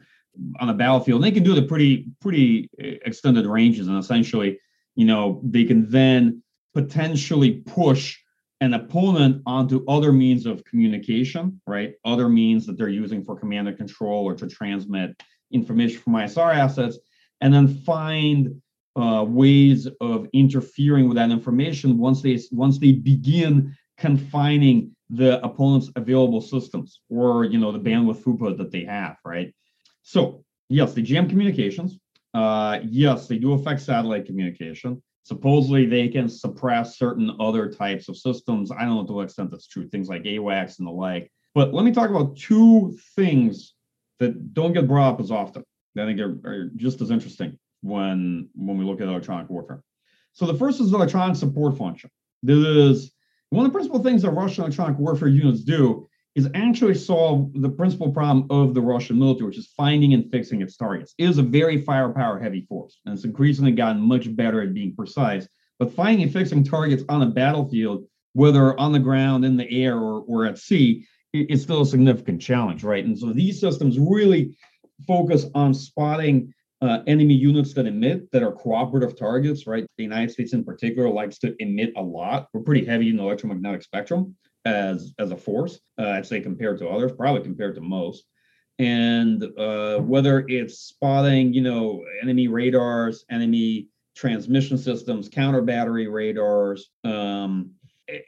on 0.61 0.69
a 0.69 0.73
battlefield. 0.73 1.17
And 1.17 1.25
they 1.25 1.35
can 1.35 1.43
do 1.43 1.55
the 1.55 1.63
pretty 1.63 2.07
pretty 2.21 2.69
extended 2.77 3.45
ranges, 3.47 3.89
and 3.89 3.97
essentially, 3.97 4.59
you 4.95 5.05
know, 5.05 5.41
they 5.43 5.65
can 5.65 5.89
then 5.89 6.41
potentially 6.73 7.63
push 7.65 8.17
an 8.61 8.73
opponent 8.73 9.41
onto 9.45 9.85
other 9.87 10.11
means 10.11 10.45
of 10.45 10.63
communication, 10.65 11.61
right? 11.65 11.93
Other 12.03 12.27
means 12.27 12.65
that 12.65 12.77
they're 12.77 12.89
using 12.89 13.23
for 13.23 13.39
command 13.39 13.67
and 13.67 13.77
control 13.77 14.25
or 14.25 14.35
to 14.35 14.47
transmit 14.47 15.21
information 15.51 15.99
from 16.01 16.13
ISR 16.13 16.53
assets, 16.53 16.97
and 17.41 17.53
then 17.53 17.67
find 17.67 18.61
uh, 18.95 19.23
ways 19.23 19.87
of 20.01 20.27
interfering 20.33 21.07
with 21.07 21.15
that 21.15 21.31
information 21.31 21.97
once 21.97 22.21
they 22.21 22.37
once 22.51 22.79
they 22.79 22.91
begin 22.91 23.75
confining 23.97 24.93
the 25.09 25.43
opponent's 25.43 25.89
available 25.95 26.41
systems 26.41 27.01
or 27.09 27.45
you 27.45 27.57
know 27.57 27.71
the 27.71 27.79
bandwidth 27.79 28.17
throughput 28.17 28.57
that 28.57 28.71
they 28.71 28.83
have, 28.83 29.15
right? 29.25 29.53
So 30.01 30.43
yes, 30.67 30.93
they 30.93 31.01
jam 31.01 31.29
communications. 31.29 31.97
Uh, 32.33 32.79
yes, 32.83 33.27
they 33.27 33.37
do 33.37 33.53
affect 33.53 33.81
satellite 33.81 34.25
communication. 34.25 35.01
Supposedly, 35.23 35.85
they 35.85 36.07
can 36.07 36.27
suppress 36.27 36.97
certain 36.97 37.35
other 37.39 37.71
types 37.71 38.09
of 38.09 38.17
systems. 38.17 38.71
I 38.71 38.85
don't 38.85 38.95
know 38.95 39.05
to 39.05 39.13
what 39.13 39.25
extent 39.25 39.51
that's 39.51 39.67
true, 39.67 39.87
things 39.87 40.09
like 40.09 40.23
AWACS 40.23 40.79
and 40.79 40.87
the 40.87 40.91
like. 40.91 41.31
But 41.53 41.73
let 41.73 41.85
me 41.85 41.91
talk 41.91 42.09
about 42.09 42.37
two 42.37 42.97
things 43.15 43.73
that 44.19 44.53
don't 44.53 44.73
get 44.73 44.87
brought 44.87 45.13
up 45.13 45.19
as 45.19 45.31
often. 45.31 45.63
I 45.97 46.05
think 46.05 46.19
are, 46.19 46.39
are 46.45 46.69
just 46.75 47.01
as 47.01 47.11
interesting 47.11 47.57
when 47.81 48.49
when 48.55 48.77
we 48.77 48.85
look 48.85 49.01
at 49.01 49.07
electronic 49.07 49.49
warfare. 49.49 49.83
So 50.33 50.45
the 50.45 50.57
first 50.57 50.79
is 50.79 50.91
the 50.91 50.97
electronic 50.97 51.35
support 51.35 51.77
function. 51.77 52.09
This 52.43 52.57
is 52.57 53.11
one 53.49 53.65
of 53.65 53.71
the 53.71 53.75
principal 53.75 54.01
things 54.01 54.21
that 54.21 54.31
Russian 54.31 54.63
electronic 54.63 54.97
warfare 54.97 55.27
units 55.27 55.61
do 55.61 56.08
is 56.35 56.49
actually 56.53 56.95
solve 56.95 57.51
the 57.53 57.69
principal 57.69 58.11
problem 58.11 58.47
of 58.49 58.73
the 58.73 58.81
Russian 58.81 59.17
military, 59.17 59.47
which 59.47 59.57
is 59.57 59.73
finding 59.75 60.13
and 60.13 60.31
fixing 60.31 60.61
its 60.61 60.77
targets. 60.77 61.13
It 61.17 61.29
is 61.29 61.37
a 61.37 61.43
very 61.43 61.81
firepower 61.81 62.39
heavy 62.39 62.65
force, 62.69 62.99
and 63.05 63.13
it's 63.13 63.25
increasingly 63.25 63.71
gotten 63.71 64.01
much 64.01 64.33
better 64.35 64.61
at 64.61 64.73
being 64.73 64.95
precise. 64.95 65.47
But 65.79 65.93
finding 65.93 66.23
and 66.23 66.33
fixing 66.33 66.63
targets 66.63 67.03
on 67.09 67.23
a 67.23 67.27
battlefield, 67.27 68.05
whether 68.33 68.79
on 68.79 68.91
the 68.91 68.99
ground, 68.99 69.43
in 69.43 69.57
the 69.57 69.69
air, 69.83 69.97
or, 69.97 70.21
or 70.21 70.45
at 70.45 70.57
sea, 70.57 71.05
is 71.33 71.63
still 71.63 71.81
a 71.81 71.85
significant 71.85 72.41
challenge, 72.41 72.83
right? 72.83 73.05
And 73.05 73.17
so 73.17 73.33
these 73.33 73.59
systems 73.59 73.97
really 73.99 74.55
focus 75.07 75.45
on 75.55 75.73
spotting 75.73 76.53
uh, 76.81 76.99
enemy 77.07 77.33
units 77.33 77.73
that 77.73 77.85
emit 77.85 78.31
that 78.31 78.43
are 78.43 78.51
cooperative 78.51 79.17
targets, 79.17 79.67
right? 79.67 79.85
The 79.97 80.03
United 80.03 80.31
States 80.31 80.53
in 80.53 80.63
particular 80.63 81.09
likes 81.09 81.37
to 81.39 81.55
emit 81.59 81.93
a 81.97 82.01
lot. 82.01 82.47
We're 82.53 82.61
pretty 82.61 82.85
heavy 82.85 83.09
in 83.09 83.17
the 83.17 83.23
electromagnetic 83.23 83.83
spectrum 83.83 84.35
as 84.69 85.13
as 85.19 85.31
a 85.31 85.37
force. 85.37 85.79
Uh, 85.97 86.09
I'd 86.09 86.25
say 86.25 86.39
compared 86.41 86.79
to 86.79 86.87
others, 86.87 87.11
probably 87.11 87.43
compared 87.43 87.75
to 87.75 87.81
most. 87.81 88.25
And 88.77 89.43
uh, 89.57 89.97
whether 89.99 90.45
it's 90.47 90.79
spotting, 90.79 91.53
you 91.53 91.61
know, 91.61 92.05
enemy 92.21 92.47
radars, 92.47 93.25
enemy 93.29 93.87
transmission 94.15 94.77
systems, 94.77 95.27
counter 95.27 95.61
battery 95.61 96.07
radars, 96.07 96.89
um, 97.03 97.71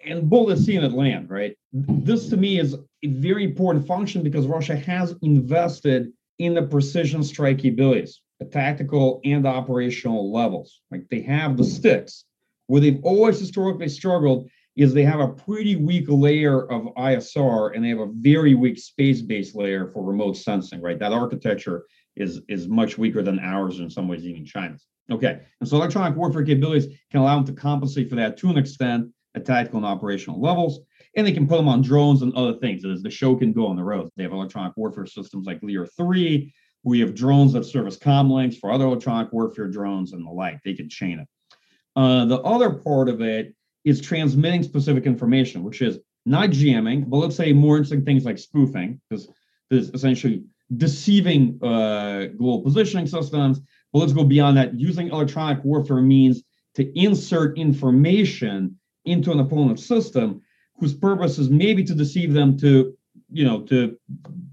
and 0.05 0.29
bullets 0.29 0.65
seeing 0.65 0.83
it 0.83 0.91
land, 0.91 1.29
right? 1.29 1.55
This 1.73 2.29
to 2.29 2.37
me 2.37 2.59
is 2.59 2.75
a 3.03 3.07
very 3.07 3.45
important 3.45 3.87
function 3.87 4.23
because 4.23 4.45
Russia 4.45 4.75
has 4.75 5.15
invested 5.21 6.11
in 6.37 6.53
the 6.53 6.63
precision 6.63 7.23
strike 7.23 7.59
capabilities, 7.59 8.21
the 8.39 8.45
tactical 8.45 9.21
and 9.23 9.45
operational 9.45 10.31
levels. 10.31 10.81
Like 10.91 11.07
they 11.09 11.21
have 11.21 11.57
the 11.57 11.63
sticks. 11.63 12.25
Where 12.67 12.79
they've 12.79 13.03
always 13.03 13.37
historically 13.37 13.89
struggled 13.89 14.49
is 14.75 14.93
they 14.93 15.03
have 15.03 15.19
a 15.19 15.27
pretty 15.27 15.75
weak 15.75 16.05
layer 16.07 16.71
of 16.71 16.93
ISR 16.95 17.75
and 17.75 17.83
they 17.83 17.89
have 17.89 17.99
a 17.99 18.11
very 18.13 18.53
weak 18.53 18.79
space-based 18.79 19.55
layer 19.55 19.87
for 19.87 20.03
remote 20.03 20.37
sensing, 20.37 20.81
right? 20.81 20.97
That 20.99 21.11
architecture 21.11 21.85
is 22.15 22.41
is 22.47 22.67
much 22.67 22.97
weaker 22.97 23.21
than 23.21 23.39
ours 23.39 23.79
in 23.79 23.89
some 23.89 24.07
ways, 24.07 24.25
even 24.25 24.45
China's. 24.45 24.85
Okay, 25.09 25.41
and 25.59 25.67
so 25.67 25.75
electronic 25.75 26.17
warfare 26.17 26.43
capabilities 26.43 26.87
can 27.09 27.19
allow 27.19 27.35
them 27.35 27.45
to 27.53 27.61
compensate 27.61 28.09
for 28.09 28.15
that 28.15 28.37
to 28.37 28.49
an 28.49 28.57
extent 28.57 29.07
at 29.35 29.45
tactical 29.45 29.77
and 29.77 29.85
operational 29.85 30.41
levels, 30.41 30.79
and 31.15 31.25
they 31.25 31.31
can 31.31 31.47
put 31.47 31.57
them 31.57 31.67
on 31.67 31.81
drones 31.81 32.21
and 32.21 32.33
other 32.35 32.53
things. 32.53 32.85
As 32.85 33.01
the 33.01 33.09
show 33.09 33.35
can 33.35 33.53
go 33.53 33.67
on 33.67 33.75
the 33.75 33.83
road, 33.83 34.09
they 34.15 34.23
have 34.23 34.31
electronic 34.31 34.75
warfare 34.77 35.05
systems 35.05 35.47
like 35.47 35.61
Leer 35.63 35.85
3. 35.85 36.53
We 36.83 36.99
have 36.99 37.13
drones 37.13 37.53
that 37.53 37.65
serve 37.65 37.87
as 37.87 37.97
com 37.97 38.31
links 38.31 38.57
for 38.57 38.71
other 38.71 38.85
electronic 38.85 39.31
warfare 39.33 39.67
drones 39.67 40.13
and 40.13 40.25
the 40.25 40.31
like. 40.31 40.61
They 40.63 40.73
can 40.73 40.89
chain 40.89 41.19
it. 41.19 41.27
Uh, 41.95 42.25
the 42.25 42.39
other 42.41 42.71
part 42.71 43.09
of 43.09 43.21
it 43.21 43.53
is 43.83 44.01
transmitting 44.01 44.63
specific 44.63 45.05
information, 45.05 45.63
which 45.63 45.81
is 45.81 45.99
not 46.25 46.51
jamming, 46.51 47.05
but 47.09 47.17
let's 47.17 47.35
say 47.35 47.51
more 47.51 47.77
interesting 47.77 48.05
things 48.05 48.25
like 48.25 48.37
spoofing, 48.37 49.01
because 49.09 49.27
there's 49.69 49.89
essentially 49.89 50.43
deceiving 50.77 51.59
uh, 51.63 52.27
global 52.37 52.61
positioning 52.61 53.07
systems. 53.07 53.59
But 53.91 53.99
let's 53.99 54.13
go 54.13 54.23
beyond 54.23 54.57
that. 54.57 54.79
Using 54.79 55.09
electronic 55.09 55.63
warfare 55.63 56.01
means 56.01 56.43
to 56.75 56.97
insert 56.97 57.57
information 57.57 58.77
into 59.05 59.31
an 59.31 59.39
opponent's 59.39 59.85
system 59.85 60.41
whose 60.77 60.93
purpose 60.93 61.37
is 61.37 61.49
maybe 61.49 61.83
to 61.83 61.93
deceive 61.93 62.33
them 62.33 62.57
to, 62.57 62.95
you 63.31 63.45
know, 63.45 63.61
to 63.63 63.97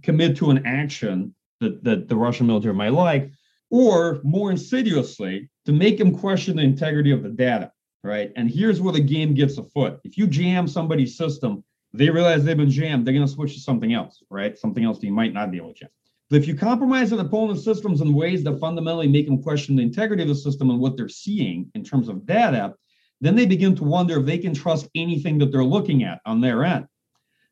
commit 0.02 0.36
to 0.38 0.50
an 0.50 0.66
action 0.66 1.34
that, 1.60 1.84
that 1.84 2.08
the 2.08 2.16
Russian 2.16 2.46
military 2.46 2.74
might 2.74 2.92
like, 2.92 3.30
or 3.70 4.20
more 4.24 4.50
insidiously, 4.50 5.50
to 5.66 5.72
make 5.72 5.98
them 5.98 6.16
question 6.16 6.56
the 6.56 6.62
integrity 6.62 7.10
of 7.10 7.22
the 7.22 7.28
data 7.28 7.70
right? 8.02 8.32
And 8.36 8.50
here's 8.50 8.80
where 8.80 8.92
the 8.92 9.00
game 9.00 9.34
gets 9.34 9.58
afoot. 9.58 10.00
If 10.04 10.16
you 10.16 10.26
jam 10.26 10.68
somebody's 10.68 11.16
system, 11.16 11.64
they 11.92 12.10
realize 12.10 12.44
they've 12.44 12.56
been 12.56 12.70
jammed, 12.70 13.06
they're 13.06 13.14
going 13.14 13.26
to 13.26 13.32
switch 13.32 13.54
to 13.54 13.60
something 13.60 13.94
else, 13.94 14.22
right? 14.30 14.58
Something 14.58 14.84
else 14.84 15.02
you 15.02 15.12
might 15.12 15.32
not 15.32 15.50
be 15.50 15.56
able 15.56 15.72
to 15.72 15.80
jam. 15.80 15.88
But 16.30 16.36
if 16.36 16.46
you 16.46 16.54
compromise 16.54 17.12
an 17.12 17.20
opponent's 17.20 17.64
systems 17.64 18.02
in 18.02 18.12
ways 18.12 18.44
that 18.44 18.60
fundamentally 18.60 19.08
make 19.08 19.26
them 19.26 19.42
question 19.42 19.76
the 19.76 19.82
integrity 19.82 20.22
of 20.22 20.28
the 20.28 20.34
system 20.34 20.68
and 20.68 20.78
what 20.78 20.96
they're 20.96 21.08
seeing 21.08 21.70
in 21.74 21.82
terms 21.82 22.08
of 22.08 22.26
data, 22.26 22.74
then 23.20 23.34
they 23.34 23.46
begin 23.46 23.74
to 23.76 23.84
wonder 23.84 24.20
if 24.20 24.26
they 24.26 24.38
can 24.38 24.54
trust 24.54 24.88
anything 24.94 25.38
that 25.38 25.50
they're 25.50 25.64
looking 25.64 26.04
at 26.04 26.20
on 26.26 26.40
their 26.40 26.64
end. 26.64 26.86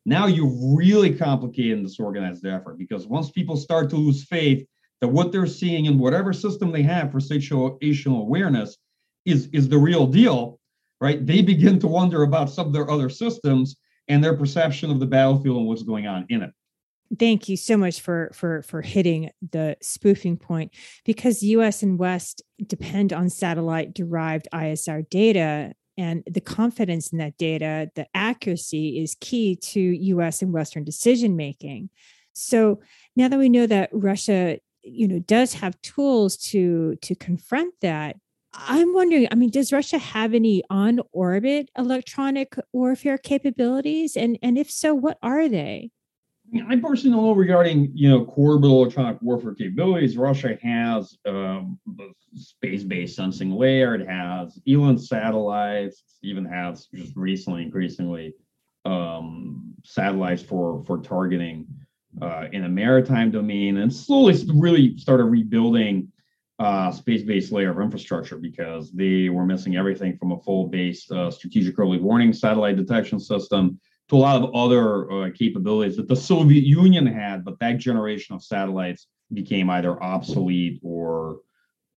Now 0.04 0.26
you've 0.26 0.76
really 0.76 1.16
complicated 1.16 1.84
this 1.84 1.98
organized 1.98 2.46
effort 2.46 2.78
because 2.78 3.06
once 3.06 3.30
people 3.30 3.56
start 3.56 3.90
to 3.90 3.96
lose 3.96 4.24
faith 4.24 4.64
that 5.00 5.08
what 5.08 5.32
they're 5.32 5.46
seeing 5.46 5.86
in 5.86 5.98
whatever 5.98 6.32
system 6.32 6.70
they 6.70 6.82
have 6.82 7.10
for 7.10 7.18
situational 7.18 8.20
awareness 8.20 8.76
is 9.26 9.48
is 9.52 9.68
the 9.68 9.78
real 9.78 10.06
deal, 10.06 10.58
right? 11.00 11.24
They 11.24 11.42
begin 11.42 11.78
to 11.80 11.86
wonder 11.86 12.22
about 12.22 12.50
some 12.50 12.68
of 12.68 12.72
their 12.72 12.90
other 12.90 13.10
systems 13.10 13.76
and 14.08 14.22
their 14.22 14.36
perception 14.36 14.90
of 14.90 15.00
the 15.00 15.06
battlefield 15.06 15.58
and 15.58 15.66
what's 15.66 15.82
going 15.82 16.06
on 16.06 16.26
in 16.28 16.42
it 16.42 16.52
thank 17.18 17.48
you 17.48 17.56
so 17.56 17.76
much 17.76 18.00
for 18.00 18.30
for 18.34 18.62
for 18.62 18.82
hitting 18.82 19.30
the 19.52 19.76
spoofing 19.80 20.36
point 20.36 20.72
because 21.04 21.42
us 21.42 21.82
and 21.82 21.98
west 21.98 22.42
depend 22.66 23.12
on 23.12 23.28
satellite 23.28 23.94
derived 23.94 24.48
isr 24.52 25.08
data 25.08 25.72
and 25.98 26.22
the 26.30 26.40
confidence 26.40 27.12
in 27.12 27.18
that 27.18 27.36
data 27.38 27.90
the 27.94 28.06
accuracy 28.14 29.00
is 29.00 29.16
key 29.20 29.56
to 29.56 29.94
us 30.20 30.42
and 30.42 30.52
western 30.52 30.84
decision 30.84 31.36
making 31.36 31.88
so 32.32 32.80
now 33.14 33.28
that 33.28 33.38
we 33.38 33.48
know 33.48 33.66
that 33.66 33.90
russia 33.92 34.58
you 34.82 35.06
know 35.06 35.18
does 35.20 35.54
have 35.54 35.80
tools 35.82 36.36
to 36.36 36.96
to 37.02 37.14
confront 37.14 37.72
that 37.80 38.16
I'm 38.56 38.94
wondering, 38.94 39.28
I 39.30 39.34
mean, 39.34 39.50
does 39.50 39.72
Russia 39.72 39.98
have 39.98 40.34
any 40.34 40.62
on 40.70 41.00
orbit 41.12 41.70
electronic 41.76 42.56
warfare 42.72 43.18
capabilities? 43.18 44.16
And, 44.16 44.38
and 44.42 44.58
if 44.58 44.70
so, 44.70 44.94
what 44.94 45.18
are 45.22 45.48
they? 45.48 45.90
I 46.68 46.76
personally 46.76 47.16
know 47.16 47.32
regarding, 47.32 47.90
you 47.94 48.08
know, 48.08 48.24
orbital 48.24 48.82
electronic 48.82 49.20
warfare 49.20 49.54
capabilities. 49.54 50.16
Russia 50.16 50.56
has 50.62 51.18
um, 51.26 51.78
space-based 52.34 53.16
sensing 53.16 53.50
layer. 53.50 53.96
It 53.96 54.06
has 54.08 54.58
ELINT 54.66 55.00
satellites. 55.00 56.04
Even 56.22 56.44
has 56.44 56.86
just 56.94 57.16
recently, 57.16 57.62
increasingly, 57.62 58.34
um, 58.84 59.74
satellites 59.84 60.42
for 60.42 60.84
for 60.86 60.98
targeting 60.98 61.66
uh, 62.22 62.46
in 62.52 62.64
a 62.64 62.68
maritime 62.68 63.30
domain 63.30 63.78
and 63.78 63.92
slowly 63.92 64.34
really 64.54 64.96
started 64.98 65.24
rebuilding 65.24 66.10
uh, 66.58 66.90
space-based 66.90 67.52
layer 67.52 67.70
of 67.70 67.80
infrastructure 67.80 68.38
because 68.38 68.90
they 68.92 69.28
were 69.28 69.44
missing 69.44 69.76
everything 69.76 70.16
from 70.16 70.32
a 70.32 70.40
full-based 70.40 71.10
uh, 71.12 71.30
strategic 71.30 71.78
early 71.78 71.98
warning 71.98 72.32
satellite 72.32 72.76
detection 72.76 73.20
system 73.20 73.78
to 74.08 74.16
a 74.16 74.18
lot 74.18 74.40
of 74.40 74.54
other 74.54 75.10
uh, 75.10 75.30
capabilities 75.34 75.96
that 75.96 76.08
the 76.08 76.16
Soviet 76.16 76.64
Union 76.64 77.06
had, 77.06 77.44
but 77.44 77.58
that 77.58 77.78
generation 77.78 78.34
of 78.34 78.42
satellites 78.42 79.08
became 79.32 79.68
either 79.68 80.02
obsolete 80.02 80.80
or 80.82 81.40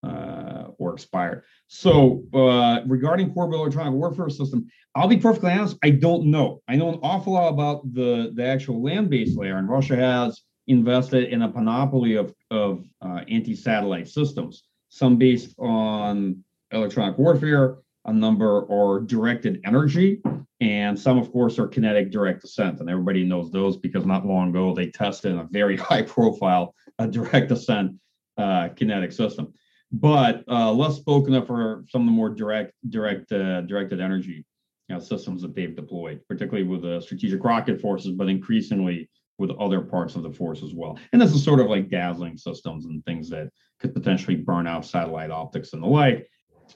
uh, 0.02 0.68
or 0.78 0.94
expired. 0.94 1.42
So 1.68 2.24
uh, 2.32 2.80
regarding 2.86 3.34
core 3.34 3.52
electronic 3.52 3.92
warfare 3.92 4.30
system, 4.30 4.66
I'll 4.94 5.08
be 5.08 5.18
perfectly 5.18 5.52
honest, 5.52 5.76
I 5.82 5.90
don't 5.90 6.30
know. 6.30 6.62
I 6.68 6.76
know 6.76 6.88
an 6.88 7.00
awful 7.02 7.34
lot 7.34 7.48
about 7.48 7.92
the, 7.92 8.32
the 8.34 8.44
actual 8.44 8.82
land-based 8.82 9.36
layer, 9.36 9.58
and 9.58 9.68
Russia 9.68 9.96
has 9.96 10.40
invested 10.70 11.28
in 11.30 11.42
a 11.42 11.50
panoply 11.50 12.14
of, 12.14 12.32
of 12.50 12.84
uh, 13.02 13.20
anti-satellite 13.28 14.08
systems, 14.08 14.62
some 14.88 15.16
based 15.16 15.54
on 15.58 16.42
electronic 16.70 17.18
warfare, 17.18 17.78
a 18.06 18.12
number 18.12 18.66
are 18.70 19.00
directed 19.00 19.60
energy, 19.64 20.22
and 20.60 20.98
some, 20.98 21.18
of 21.18 21.30
course, 21.32 21.58
are 21.58 21.66
kinetic 21.66 22.10
direct 22.10 22.44
ascent. 22.44 22.80
And 22.80 22.88
everybody 22.88 23.24
knows 23.24 23.50
those 23.50 23.76
because 23.76 24.06
not 24.06 24.26
long 24.26 24.50
ago 24.50 24.74
they 24.74 24.90
tested 24.90 25.32
a 25.32 25.48
very 25.50 25.76
high 25.88 26.02
profile 26.02 26.74
a 26.98 27.06
direct 27.06 27.50
ascent 27.50 27.92
uh, 28.38 28.68
kinetic 28.76 29.12
system. 29.12 29.52
But 29.92 30.44
uh, 30.48 30.70
less 30.72 30.96
spoken 30.96 31.34
of 31.34 31.46
for 31.46 31.84
some 31.88 32.02
of 32.02 32.06
the 32.06 32.12
more 32.12 32.28
direct, 32.28 32.72
direct, 32.90 33.32
uh, 33.32 33.62
directed 33.62 34.00
energy 34.00 34.44
you 34.88 34.94
know, 34.94 35.00
systems 35.00 35.42
that 35.42 35.54
they've 35.54 35.74
deployed, 35.74 36.20
particularly 36.28 36.68
with 36.68 36.82
the 36.82 37.00
strategic 37.00 37.42
rocket 37.42 37.80
forces, 37.80 38.12
but 38.12 38.28
increasingly 38.28 39.08
with 39.40 39.50
other 39.58 39.80
parts 39.80 40.14
of 40.14 40.22
the 40.22 40.30
force 40.30 40.62
as 40.62 40.74
well. 40.74 40.98
And 41.12 41.20
this 41.20 41.34
is 41.34 41.42
sort 41.42 41.60
of 41.60 41.66
like 41.66 41.90
dazzling 41.90 42.36
systems 42.36 42.84
and 42.84 43.04
things 43.04 43.28
that 43.30 43.48
could 43.80 43.94
potentially 43.94 44.36
burn 44.36 44.66
out 44.66 44.84
satellite 44.84 45.30
optics 45.30 45.72
and 45.72 45.82
the 45.82 45.88
like. 45.88 46.28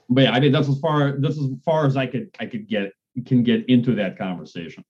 But 0.09 0.23
yeah, 0.23 0.31
I 0.31 0.39
mean 0.41 0.51
that's 0.51 0.67
as 0.67 0.79
far 0.79 1.17
that's 1.19 1.37
as 1.37 1.49
far 1.63 1.85
as 1.85 1.95
I 1.95 2.07
could 2.07 2.29
I 2.39 2.47
could 2.47 2.67
get 2.67 2.91
can 3.25 3.43
get 3.43 3.69
into 3.69 3.95
that 3.95 4.17
conversation. 4.17 4.83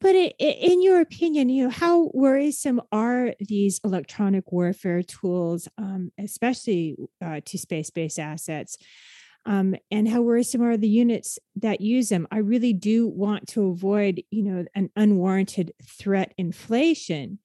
But 0.00 0.14
in 0.14 0.82
your 0.82 1.00
opinion, 1.00 1.48
you 1.48 1.64
know, 1.64 1.70
how 1.70 2.10
worrisome 2.14 2.80
are 2.92 3.34
these 3.40 3.80
electronic 3.82 4.52
warfare 4.52 5.02
tools, 5.02 5.66
um, 5.76 6.12
especially 6.18 6.94
uh, 7.20 7.40
to 7.44 7.58
space-based 7.58 8.20
assets? 8.20 8.78
Um, 9.48 9.76
and 9.90 10.06
how 10.06 10.20
worrisome 10.20 10.62
are 10.62 10.76
the 10.76 10.86
units 10.86 11.38
that 11.56 11.80
use 11.80 12.10
them? 12.10 12.28
I 12.30 12.38
really 12.38 12.74
do 12.74 13.08
want 13.08 13.48
to 13.48 13.68
avoid, 13.68 14.22
you 14.30 14.42
know, 14.42 14.66
an 14.74 14.90
unwarranted 14.94 15.72
threat 15.82 16.34
inflation. 16.36 17.38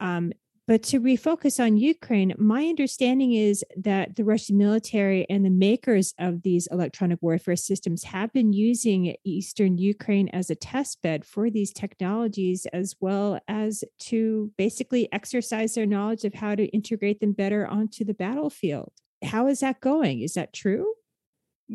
Um, 0.00 0.32
but 0.66 0.82
to 0.84 1.00
refocus 1.00 1.62
on 1.62 1.76
Ukraine, 1.76 2.34
my 2.38 2.64
understanding 2.64 3.34
is 3.34 3.62
that 3.76 4.16
the 4.16 4.24
Russian 4.24 4.56
military 4.56 5.26
and 5.28 5.44
the 5.44 5.50
makers 5.50 6.14
of 6.18 6.42
these 6.42 6.66
electronic 6.70 7.18
warfare 7.20 7.56
systems 7.56 8.04
have 8.04 8.32
been 8.32 8.54
using 8.54 9.14
Eastern 9.22 9.76
Ukraine 9.76 10.28
as 10.30 10.48
a 10.48 10.54
test 10.54 11.02
bed 11.02 11.26
for 11.26 11.50
these 11.50 11.74
technologies, 11.74 12.66
as 12.72 12.96
well 13.00 13.38
as 13.48 13.84
to 13.98 14.50
basically 14.56 15.12
exercise 15.12 15.74
their 15.74 15.86
knowledge 15.86 16.24
of 16.24 16.32
how 16.32 16.54
to 16.54 16.64
integrate 16.66 17.20
them 17.20 17.32
better 17.32 17.66
onto 17.66 18.02
the 18.02 18.14
battlefield. 18.14 18.92
How 19.22 19.46
is 19.46 19.60
that 19.60 19.82
going? 19.82 20.20
Is 20.20 20.34
that 20.34 20.54
true? 20.54 20.94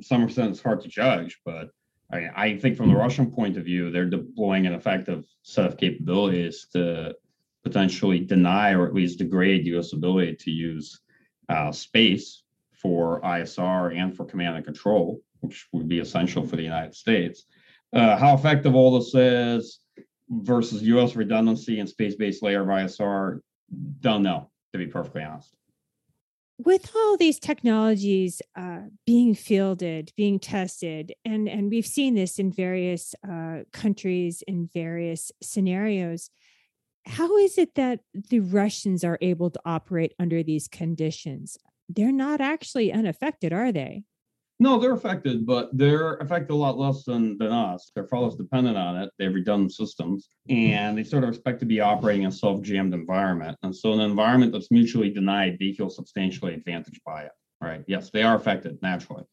Some 0.01 0.23
extent, 0.23 0.51
it's 0.51 0.62
hard 0.62 0.82
to 0.82 0.88
judge, 0.88 1.39
but 1.45 1.69
I, 2.12 2.29
I 2.36 2.58
think 2.58 2.77
from 2.77 2.89
the 2.89 2.95
Russian 2.95 3.32
point 3.32 3.58
of 3.58 3.65
view, 3.65 3.91
they're 3.91 4.10
deploying 4.10 4.67
an 4.67 4.73
effective 4.73 5.25
set 5.41 5.65
of 5.65 5.77
capabilities 5.77 6.67
to 6.73 7.15
potentially 7.63 8.19
deny 8.19 8.73
or 8.73 8.86
at 8.86 8.93
least 8.93 9.19
degrade 9.19 9.65
U.S. 9.67 9.93
ability 9.93 10.36
to 10.36 10.51
use 10.51 10.99
uh, 11.49 11.71
space 11.71 12.43
for 12.71 13.21
ISR 13.21 13.97
and 13.97 14.15
for 14.15 14.25
command 14.25 14.58
and 14.58 14.65
control, 14.65 15.21
which 15.39 15.67
would 15.71 15.88
be 15.88 15.99
essential 15.99 16.45
for 16.45 16.56
the 16.56 16.63
United 16.63 16.93
States. 16.93 17.45
Uh, 17.93 18.17
how 18.17 18.34
effective 18.34 18.75
all 18.75 18.97
this 18.97 19.13
is 19.15 19.79
versus 20.29 20.82
U.S. 20.84 21.15
redundancy 21.15 21.79
and 21.79 21.88
space-based 21.88 22.43
layer 22.43 22.62
of 22.62 22.67
ISR, 22.67 23.39
don't 24.01 24.23
know, 24.23 24.49
to 24.73 24.77
be 24.77 24.88
perfectly 24.88 25.23
honest. 25.23 25.56
With 26.59 26.91
all 26.95 27.17
these 27.17 27.39
technologies 27.39 28.41
uh, 28.55 28.81
being 29.05 29.33
fielded, 29.33 30.11
being 30.15 30.39
tested, 30.39 31.13
and 31.25 31.49
and 31.49 31.69
we've 31.69 31.85
seen 31.85 32.13
this 32.13 32.39
in 32.39 32.51
various 32.51 33.15
uh, 33.27 33.63
countries 33.71 34.43
in 34.47 34.69
various 34.73 35.31
scenarios 35.41 36.29
how 37.05 37.37
is 37.37 37.57
it 37.57 37.75
that 37.75 37.99
the 38.13 38.39
Russians 38.39 39.03
are 39.03 39.17
able 39.21 39.49
to 39.51 39.59
operate 39.65 40.13
under 40.19 40.41
these 40.43 40.67
conditions? 40.67 41.57
They're 41.89 42.11
not 42.11 42.39
actually 42.41 42.93
unaffected, 42.93 43.51
are 43.51 43.71
they? 43.71 44.03
No, 44.63 44.80
they're 44.80 44.93
affected, 44.93 45.45
but 45.45 45.78
they're 45.78 46.13
affected 46.15 46.54
a 46.54 46.56
lot 46.56 46.78
less 46.78 47.04
than, 47.04 47.38
than 47.38 47.52
us. 47.52 47.91
They're 47.93 48.08
far 48.08 48.21
less 48.21 48.36
dependent 48.36 48.78
on 48.78 48.95
it. 48.95 49.10
They 49.17 49.26
have 49.26 49.34
redundant 49.34 49.73
systems 49.73 50.30
and 50.47 50.97
they 50.97 51.04
sort 51.04 51.26
of 51.26 51.30
expect 51.32 51.60
to 51.60 51.65
be 51.65 51.82
operating 51.82 52.21
in 52.21 52.30
a 52.30 52.32
self 52.32 52.62
jammed 52.62 52.93
environment. 52.93 53.58
And 53.63 53.76
so, 53.76 53.91
an 53.91 53.99
environment 53.99 54.54
that's 54.54 54.71
mutually 54.71 55.10
denied, 55.10 55.58
they 55.60 55.73
feel 55.73 55.89
substantially 55.89 56.54
advantaged 56.54 57.02
by 57.06 57.23
it, 57.23 57.34
right? 57.60 57.84
Yes, 57.88 58.10
they 58.10 58.23
are 58.23 58.38
affected 58.38 58.82
naturally 58.82 59.26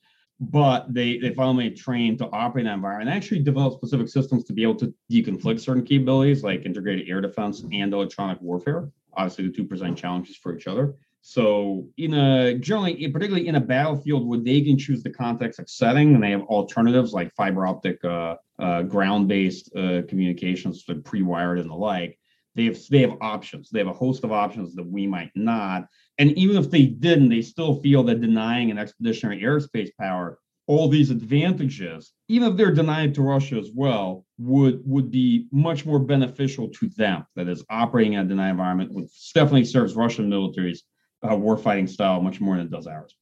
but 0.43 0.93
they 0.93 1.19
they 1.19 1.35
finally 1.35 1.71
trained 1.71 2.17
to 2.17 2.27
operate 2.31 2.63
in 2.63 2.67
that 2.67 2.77
environment 2.77 3.11
and 3.11 3.17
actually 3.17 3.41
develop 3.43 3.75
specific 3.75 4.09
systems 4.09 4.43
to 4.43 4.55
be 4.55 4.63
able 4.63 4.75
to 4.75 4.93
deconflict 5.13 5.61
certain 5.61 5.85
capabilities 5.85 6.43
like 6.43 6.65
integrated 6.65 7.07
air 7.11 7.21
defense 7.21 7.63
and 7.73 7.93
electronic 7.93 8.41
warfare. 8.41 8.89
Obviously, 9.13 9.47
the 9.47 9.53
two 9.53 9.65
present 9.65 9.99
challenges 9.99 10.37
for 10.37 10.57
each 10.57 10.67
other. 10.67 10.95
So, 11.23 11.87
in 11.99 12.15
a 12.15 12.55
generally, 12.55 13.07
particularly 13.09 13.47
in 13.47 13.57
a 13.57 13.61
battlefield 13.61 14.27
where 14.27 14.39
they 14.39 14.63
can 14.63 14.79
choose 14.79 15.03
the 15.03 15.11
context 15.11 15.61
of 15.61 15.69
setting, 15.69 16.15
and 16.15 16.23
they 16.23 16.31
have 16.31 16.43
alternatives 16.43 17.13
like 17.13 17.35
fiber 17.35 17.67
optic, 17.67 18.03
uh, 18.05 18.37
uh, 18.59 18.83
ground-based 18.83 19.77
uh, 19.77 20.03
communications, 20.09 20.85
pre-wired 21.05 21.59
and 21.59 21.71
the 21.71 21.75
like. 21.75 22.19
They 22.55 22.65
have 22.65 22.79
they 22.91 23.03
have 23.03 23.17
options. 23.21 23.71
They 23.71 23.79
have 23.79 23.89
a 23.89 23.93
host 23.93 24.25
of 24.25 24.33
options 24.33 24.75
that 24.75 24.87
we 24.87 25.07
might 25.07 25.31
not. 25.35 25.87
And 26.19 26.33
even 26.33 26.57
if 26.57 26.71
they 26.71 26.87
didn't, 26.87 27.29
they 27.29 27.43
still 27.43 27.81
feel 27.81 28.03
that 28.05 28.21
denying 28.21 28.71
an 28.71 28.79
expeditionary 28.79 29.43
airspace 29.43 29.91
power 29.99 30.39
all 30.71 30.89
these 30.89 31.11
advantages, 31.11 32.13
even 32.29 32.53
if 32.53 32.57
they're 32.57 32.73
denied 32.73 33.13
to 33.13 33.23
Russia 33.23 33.57
as 33.57 33.71
well, 33.75 34.25
would 34.39 34.81
would 34.85 35.11
be 35.11 35.49
much 35.51 35.85
more 35.85 35.99
beneficial 35.99 36.69
to 36.69 36.89
them. 36.91 37.27
That 37.35 37.49
is, 37.49 37.65
operating 37.71 38.13
in 38.13 38.21
a 38.21 38.25
denied 38.25 38.51
environment, 38.51 38.93
which 38.93 39.33
definitely 39.35 39.65
serves 39.65 39.97
Russian 39.97 40.29
military's 40.29 40.85
uh, 41.23 41.31
warfighting 41.31 41.89
style 41.89 42.21
much 42.21 42.41
more 42.41 42.57
than 42.57 42.67
it 42.67 42.71
does 42.71 42.87
ours. 42.87 43.15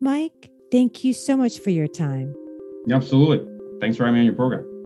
Mike, 0.00 0.50
thank 0.70 1.04
you 1.04 1.12
so 1.12 1.36
much 1.36 1.58
for 1.58 1.70
your 1.70 1.88
time. 1.88 2.34
Absolutely. 2.90 3.46
Thanks 3.80 3.96
for 3.96 4.04
having 4.04 4.14
me 4.14 4.20
on 4.20 4.26
your 4.26 4.34
program. 4.34 4.79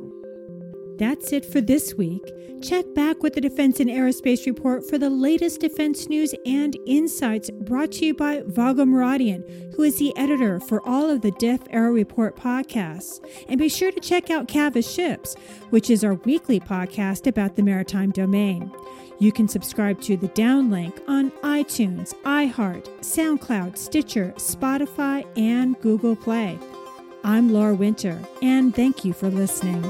That's 0.98 1.32
it 1.32 1.44
for 1.44 1.60
this 1.60 1.94
week. 1.94 2.22
Check 2.62 2.86
back 2.94 3.22
with 3.22 3.34
the 3.34 3.40
Defense 3.40 3.80
and 3.80 3.90
Aerospace 3.90 4.46
Report 4.46 4.88
for 4.88 4.96
the 4.96 5.10
latest 5.10 5.60
defense 5.60 6.08
news 6.08 6.34
and 6.46 6.76
insights 6.86 7.50
brought 7.50 7.92
to 7.92 8.06
you 8.06 8.14
by 8.14 8.42
Vago 8.46 8.84
Muradian, 8.84 9.74
who 9.74 9.82
is 9.82 9.98
the 9.98 10.16
editor 10.16 10.60
for 10.60 10.80
all 10.88 11.10
of 11.10 11.20
the 11.20 11.32
Def 11.32 11.60
Aero 11.70 11.90
Report 11.92 12.36
podcasts. 12.36 13.22
And 13.48 13.58
be 13.58 13.68
sure 13.68 13.92
to 13.92 14.00
check 14.00 14.30
out 14.30 14.48
Cavas 14.48 14.90
Ships, 14.90 15.34
which 15.70 15.90
is 15.90 16.04
our 16.04 16.14
weekly 16.14 16.58
podcast 16.58 17.26
about 17.26 17.56
the 17.56 17.62
maritime 17.62 18.12
domain. 18.12 18.72
You 19.18 19.30
can 19.30 19.48
subscribe 19.48 20.00
to 20.02 20.16
the 20.16 20.28
downlink 20.28 21.00
on 21.06 21.32
iTunes, 21.42 22.14
iHeart, 22.22 22.88
SoundCloud, 23.00 23.76
Stitcher, 23.76 24.32
Spotify, 24.36 25.26
and 25.36 25.78
Google 25.80 26.16
Play. 26.16 26.58
I'm 27.22 27.52
Laura 27.52 27.74
Winter, 27.74 28.20
and 28.42 28.74
thank 28.74 29.04
you 29.04 29.12
for 29.12 29.28
listening. 29.28 29.82